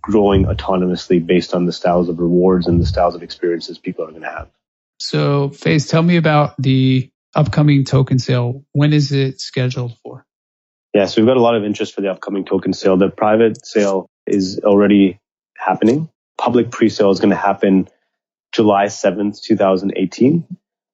growing 0.00 0.44
autonomously 0.44 1.24
based 1.24 1.54
on 1.54 1.64
the 1.66 1.72
styles 1.72 2.08
of 2.08 2.20
rewards 2.20 2.68
and 2.68 2.80
the 2.80 2.86
styles 2.86 3.16
of 3.16 3.22
experiences 3.22 3.78
people 3.78 4.04
are 4.04 4.10
going 4.10 4.22
to 4.22 4.30
have. 4.30 4.48
So, 5.00 5.48
Faiz, 5.48 5.90
tell 5.90 6.02
me 6.02 6.18
about 6.18 6.54
the 6.58 7.10
upcoming 7.34 7.84
token 7.84 8.18
sale. 8.18 8.64
When 8.72 8.92
is 8.92 9.10
it 9.12 9.40
scheduled 9.40 9.96
for? 10.04 10.24
Yeah, 10.94 11.06
so 11.06 11.20
we've 11.20 11.26
got 11.26 11.36
a 11.36 11.42
lot 11.42 11.56
of 11.56 11.64
interest 11.64 11.92
for 11.94 12.02
the 12.02 12.10
upcoming 12.10 12.44
token 12.44 12.72
sale. 12.72 12.96
The 12.96 13.08
private 13.08 13.66
sale 13.66 14.08
is 14.26 14.60
already 14.62 15.18
happening. 15.56 16.08
Public 16.38 16.70
pre-sale 16.70 17.10
is 17.10 17.18
going 17.18 17.30
to 17.30 17.36
happen 17.36 17.88
July 18.52 18.86
7th, 18.86 19.42
2018. 19.42 20.46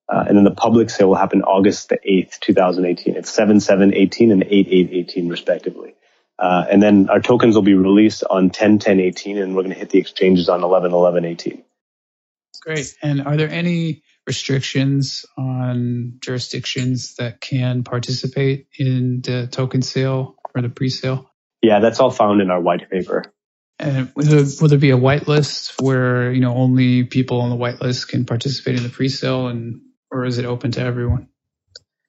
Uh, 0.09 0.25
and 0.27 0.37
then 0.37 0.45
the 0.45 0.51
public 0.51 0.89
sale 0.89 1.09
will 1.09 1.17
happen 1.17 1.43
August 1.43 1.91
the 1.91 1.99
8th, 1.99 2.41
2018. 2.41 3.15
It's 3.17 3.31
7 3.31 3.61
7 3.61 3.95
18 3.95 4.33
and 4.33 4.43
8 4.43 4.51
8 4.51 4.91
18 4.91 5.29
respectively. 5.29 5.95
Uh, 6.39 6.65
and 6.71 6.83
then 6.83 7.11
our 7.11 7.21
tokens 7.21 7.55
will 7.55 7.63
be 7.63 7.75
released 7.75 8.25
on 8.29 8.49
10 8.51 8.79
10 8.79 8.99
18 8.99 9.39
and 9.39 9.55
we're 9.55 9.63
going 9.63 9.75
to 9.75 9.79
hit 9.79 9.91
the 9.91 9.99
exchanges 9.99 10.49
on 10.49 10.65
11 10.65 10.93
11 10.93 11.27
18. 11.27 11.63
Great. 12.63 12.97
And 13.03 13.21
are 13.23 13.37
there 13.37 13.51
any 13.51 14.03
restrictions 14.31 15.27
on 15.37 16.19
jurisdictions 16.21 17.17
that 17.17 17.41
can 17.41 17.83
participate 17.83 18.69
in 18.79 19.21
the 19.23 19.49
token 19.51 19.83
sale 19.83 20.37
or 20.55 20.63
the 20.63 20.69
pre-sale? 20.69 21.29
Yeah, 21.61 21.81
that's 21.81 21.99
all 21.99 22.13
found 22.13 22.41
in 22.41 22.49
our 22.49 22.61
white 22.61 22.89
paper. 22.89 23.25
And 23.81 24.13
will 24.15 24.25
there, 24.25 24.45
will 24.61 24.69
there 24.69 24.79
be 24.79 24.93
a 24.93 24.97
whitelist 24.97 25.83
where 25.83 26.31
you 26.33 26.41
know 26.41 26.55
only 26.55 27.03
people 27.03 27.41
on 27.41 27.51
the 27.51 27.57
whitelist 27.57 28.07
can 28.07 28.25
participate 28.25 28.77
in 28.77 28.85
the 28.85 28.89
pre-sale, 28.89 29.49
and 29.49 29.81
or 30.13 30.25
is 30.25 30.39
it 30.39 30.45
open 30.45 30.71
to 30.73 30.81
everyone? 30.81 31.29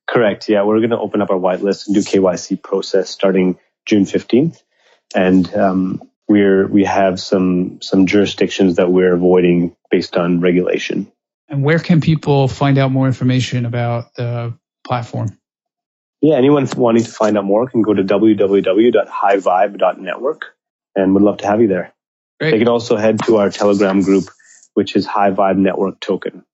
Correct. 0.07 0.47
Yeah, 0.47 0.63
we're 0.63 0.77
going 0.77 0.91
to 0.91 0.99
open 0.99 1.23
up 1.23 1.31
our 1.31 1.39
whitelist 1.39 1.87
and 1.87 1.95
do 1.95 2.01
KYC 2.01 2.61
process 2.61 3.09
starting 3.09 3.57
June 3.87 4.05
fifteenth, 4.05 4.61
and 5.15 5.51
um, 5.55 6.01
we're 6.27 6.67
we 6.67 6.83
have 6.83 7.19
some 7.19 7.81
some 7.81 8.05
jurisdictions 8.05 8.75
that 8.75 8.91
we're 8.91 9.15
avoiding 9.15 9.75
based 9.89 10.17
on 10.17 10.39
regulation. 10.39 11.11
And 11.51 11.63
where 11.63 11.79
can 11.79 12.01
people 12.01 12.47
find 12.47 12.79
out 12.79 12.91
more 12.91 13.05
information 13.05 13.65
about 13.65 14.15
the 14.15 14.57
platform? 14.83 15.37
yeah, 16.21 16.35
anyone 16.35 16.67
wanting 16.77 17.03
to 17.03 17.11
find 17.11 17.37
out 17.37 17.43
more 17.45 17.67
can 17.67 17.81
go 17.81 17.93
to 17.93 18.03
www.highvibe.network 18.03 20.41
and 20.95 21.13
would 21.13 21.23
love 21.23 21.39
to 21.39 21.47
have 21.47 21.59
you 21.61 21.67
there. 21.67 21.91
Great. 22.39 22.51
They 22.51 22.59
can 22.59 22.67
also 22.67 22.95
head 22.95 23.23
to 23.25 23.37
our 23.37 23.49
Telegram 23.49 24.01
group, 24.01 24.25
which 24.75 24.95
is 24.95 25.07
High 25.07 25.31
Vibe 25.31 25.57
Network 25.57 25.99
Token. 25.99 26.45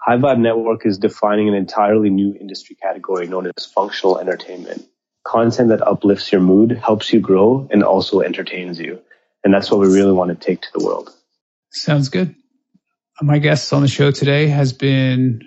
High 0.00 0.18
Vibe 0.18 0.40
Network 0.40 0.84
is 0.86 0.98
defining 0.98 1.48
an 1.48 1.54
entirely 1.54 2.10
new 2.10 2.36
industry 2.38 2.76
category 2.80 3.26
known 3.26 3.50
as 3.56 3.64
functional 3.66 4.18
entertainment. 4.18 4.86
Content 5.24 5.70
that 5.70 5.80
uplifts 5.82 6.30
your 6.30 6.42
mood, 6.42 6.72
helps 6.72 7.10
you 7.12 7.20
grow, 7.20 7.66
and 7.70 7.82
also 7.82 8.20
entertains 8.20 8.78
you. 8.78 9.00
And 9.42 9.54
that's 9.54 9.70
what 9.70 9.80
we 9.80 9.88
really 9.88 10.12
want 10.12 10.28
to 10.30 10.36
take 10.36 10.60
to 10.62 10.68
the 10.74 10.84
world. 10.84 11.10
Sounds 11.70 12.10
good. 12.10 12.34
My 13.20 13.38
guest 13.38 13.72
on 13.72 13.82
the 13.82 13.88
show 13.88 14.12
today 14.12 14.46
has 14.46 14.72
been 14.72 15.42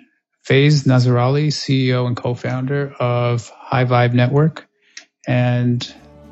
Faiz 0.46 0.84
Nazarali, 0.84 1.46
CEO 1.46 2.06
and 2.06 2.14
co-founder 2.14 2.92
of 3.00 3.48
High 3.48 3.86
Vibe 3.86 4.12
Network. 4.12 4.68
And 5.26 5.82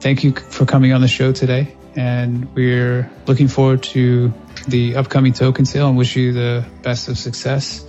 thank 0.01 0.23
you 0.23 0.33
for 0.33 0.67
coming 0.67 0.93
on 0.93 1.01
the 1.01 1.09
show 1.09 1.33
today. 1.33 1.75
And 1.97 2.55
we're 2.55 3.11
looking 3.27 3.49
forward 3.49 3.83
to 3.85 4.35
the 4.69 4.97
upcoming 4.97 5.33
token 5.33 5.65
sale 5.65 5.89
and 5.89 5.97
wish 5.97 6.15
you 6.15 6.35
the 6.35 6.67
best 6.83 7.09
of 7.09 7.17
success. 7.17 7.87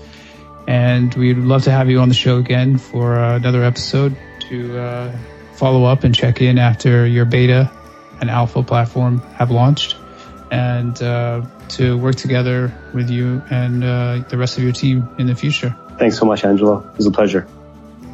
And 0.66 1.14
we'd 1.16 1.38
love 1.38 1.64
to 1.64 1.72
have 1.72 1.89
you 1.89 1.99
on 1.99 2.08
the 2.08 2.16
show 2.16 2.38
again 2.38 2.78
for 2.78 3.18
another 3.18 3.66
episode 3.66 4.16
to 4.47 4.80
uh, 4.80 5.18
follow 5.56 5.84
up 5.84 6.06
and 6.06 6.16
check 6.16 6.39
in 6.39 6.58
after 6.58 7.06
your 7.06 7.26
beta 7.26 7.70
and 8.22 8.30
alpha 8.30 8.64
platform 8.64 9.20
have 9.36 9.52
launched 9.52 9.97
and 10.52 11.02
uh, 11.02 11.41
to 11.72 11.97
work 11.97 12.15
together 12.15 12.72
with 12.93 13.09
you 13.09 13.41
and 13.49 13.84
uh, 13.84 14.24
the 14.30 14.38
rest 14.38 14.57
of 14.57 14.63
your 14.63 14.74
team 14.74 15.07
in 15.17 15.28
the 15.28 15.36
future. 15.36 15.76
Thanks 15.97 16.17
so 16.17 16.26
much, 16.26 16.43
Angelo. 16.43 16.80
It 16.80 16.97
was 16.97 17.05
a 17.05 17.11
pleasure. 17.11 17.47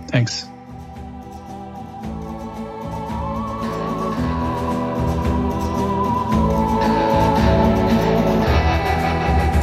Thanks. 0.09 0.45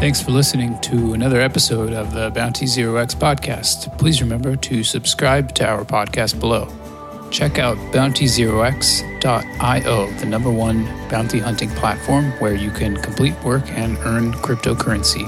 Thanks 0.01 0.21
for 0.21 0.33
listening 0.33 0.79
to 0.81 1.15
another 1.15 1.41
episode 1.41 1.95
of 1.95 2.13
the 2.13 2.31
Bounty0x 2.31 3.17
podcast. 3.17 3.97
Please 3.97 4.21
remember 4.21 4.55
to 4.55 4.85
subscribe 4.85 5.55
to 5.55 5.67
our 5.67 5.83
podcast 5.87 6.39
below. 6.39 6.69
Check 7.35 7.59
out 7.59 7.77
bounty0x.io, 7.91 10.11
the 10.21 10.27
number 10.27 10.53
one 10.53 10.85
bounty 11.09 11.41
hunting 11.41 11.71
platform 11.71 12.31
where 12.39 12.55
you 12.55 12.71
can 12.71 12.97
complete 12.97 13.35
work 13.43 13.69
and 13.73 13.99
earn 14.05 14.35
cryptocurrency. 14.35 15.27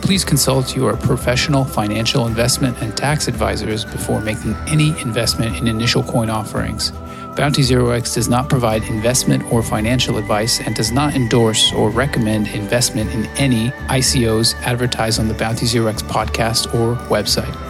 Please 0.00 0.24
consult 0.24 0.76
your 0.76 0.96
professional 0.96 1.64
financial 1.64 2.28
investment 2.28 2.80
and 2.80 2.96
tax 2.96 3.26
advisors 3.26 3.84
before 3.84 4.20
making 4.20 4.54
any 4.68 4.90
investment 5.00 5.56
in 5.56 5.66
initial 5.66 6.04
coin 6.04 6.30
offerings. 6.30 6.92
Bounty0x 7.34 8.14
does 8.14 8.28
not 8.28 8.48
provide 8.48 8.84
investment 8.84 9.42
or 9.52 9.60
financial 9.60 10.18
advice 10.18 10.60
and 10.60 10.76
does 10.76 10.92
not 10.92 11.16
endorse 11.16 11.72
or 11.72 11.90
recommend 11.90 12.46
investment 12.46 13.10
in 13.10 13.26
any 13.38 13.70
ICOs 13.88 14.54
advertised 14.62 15.18
on 15.18 15.26
the 15.26 15.34
Bounty0x 15.34 16.04
podcast 16.04 16.72
or 16.72 16.94
website. 17.08 17.69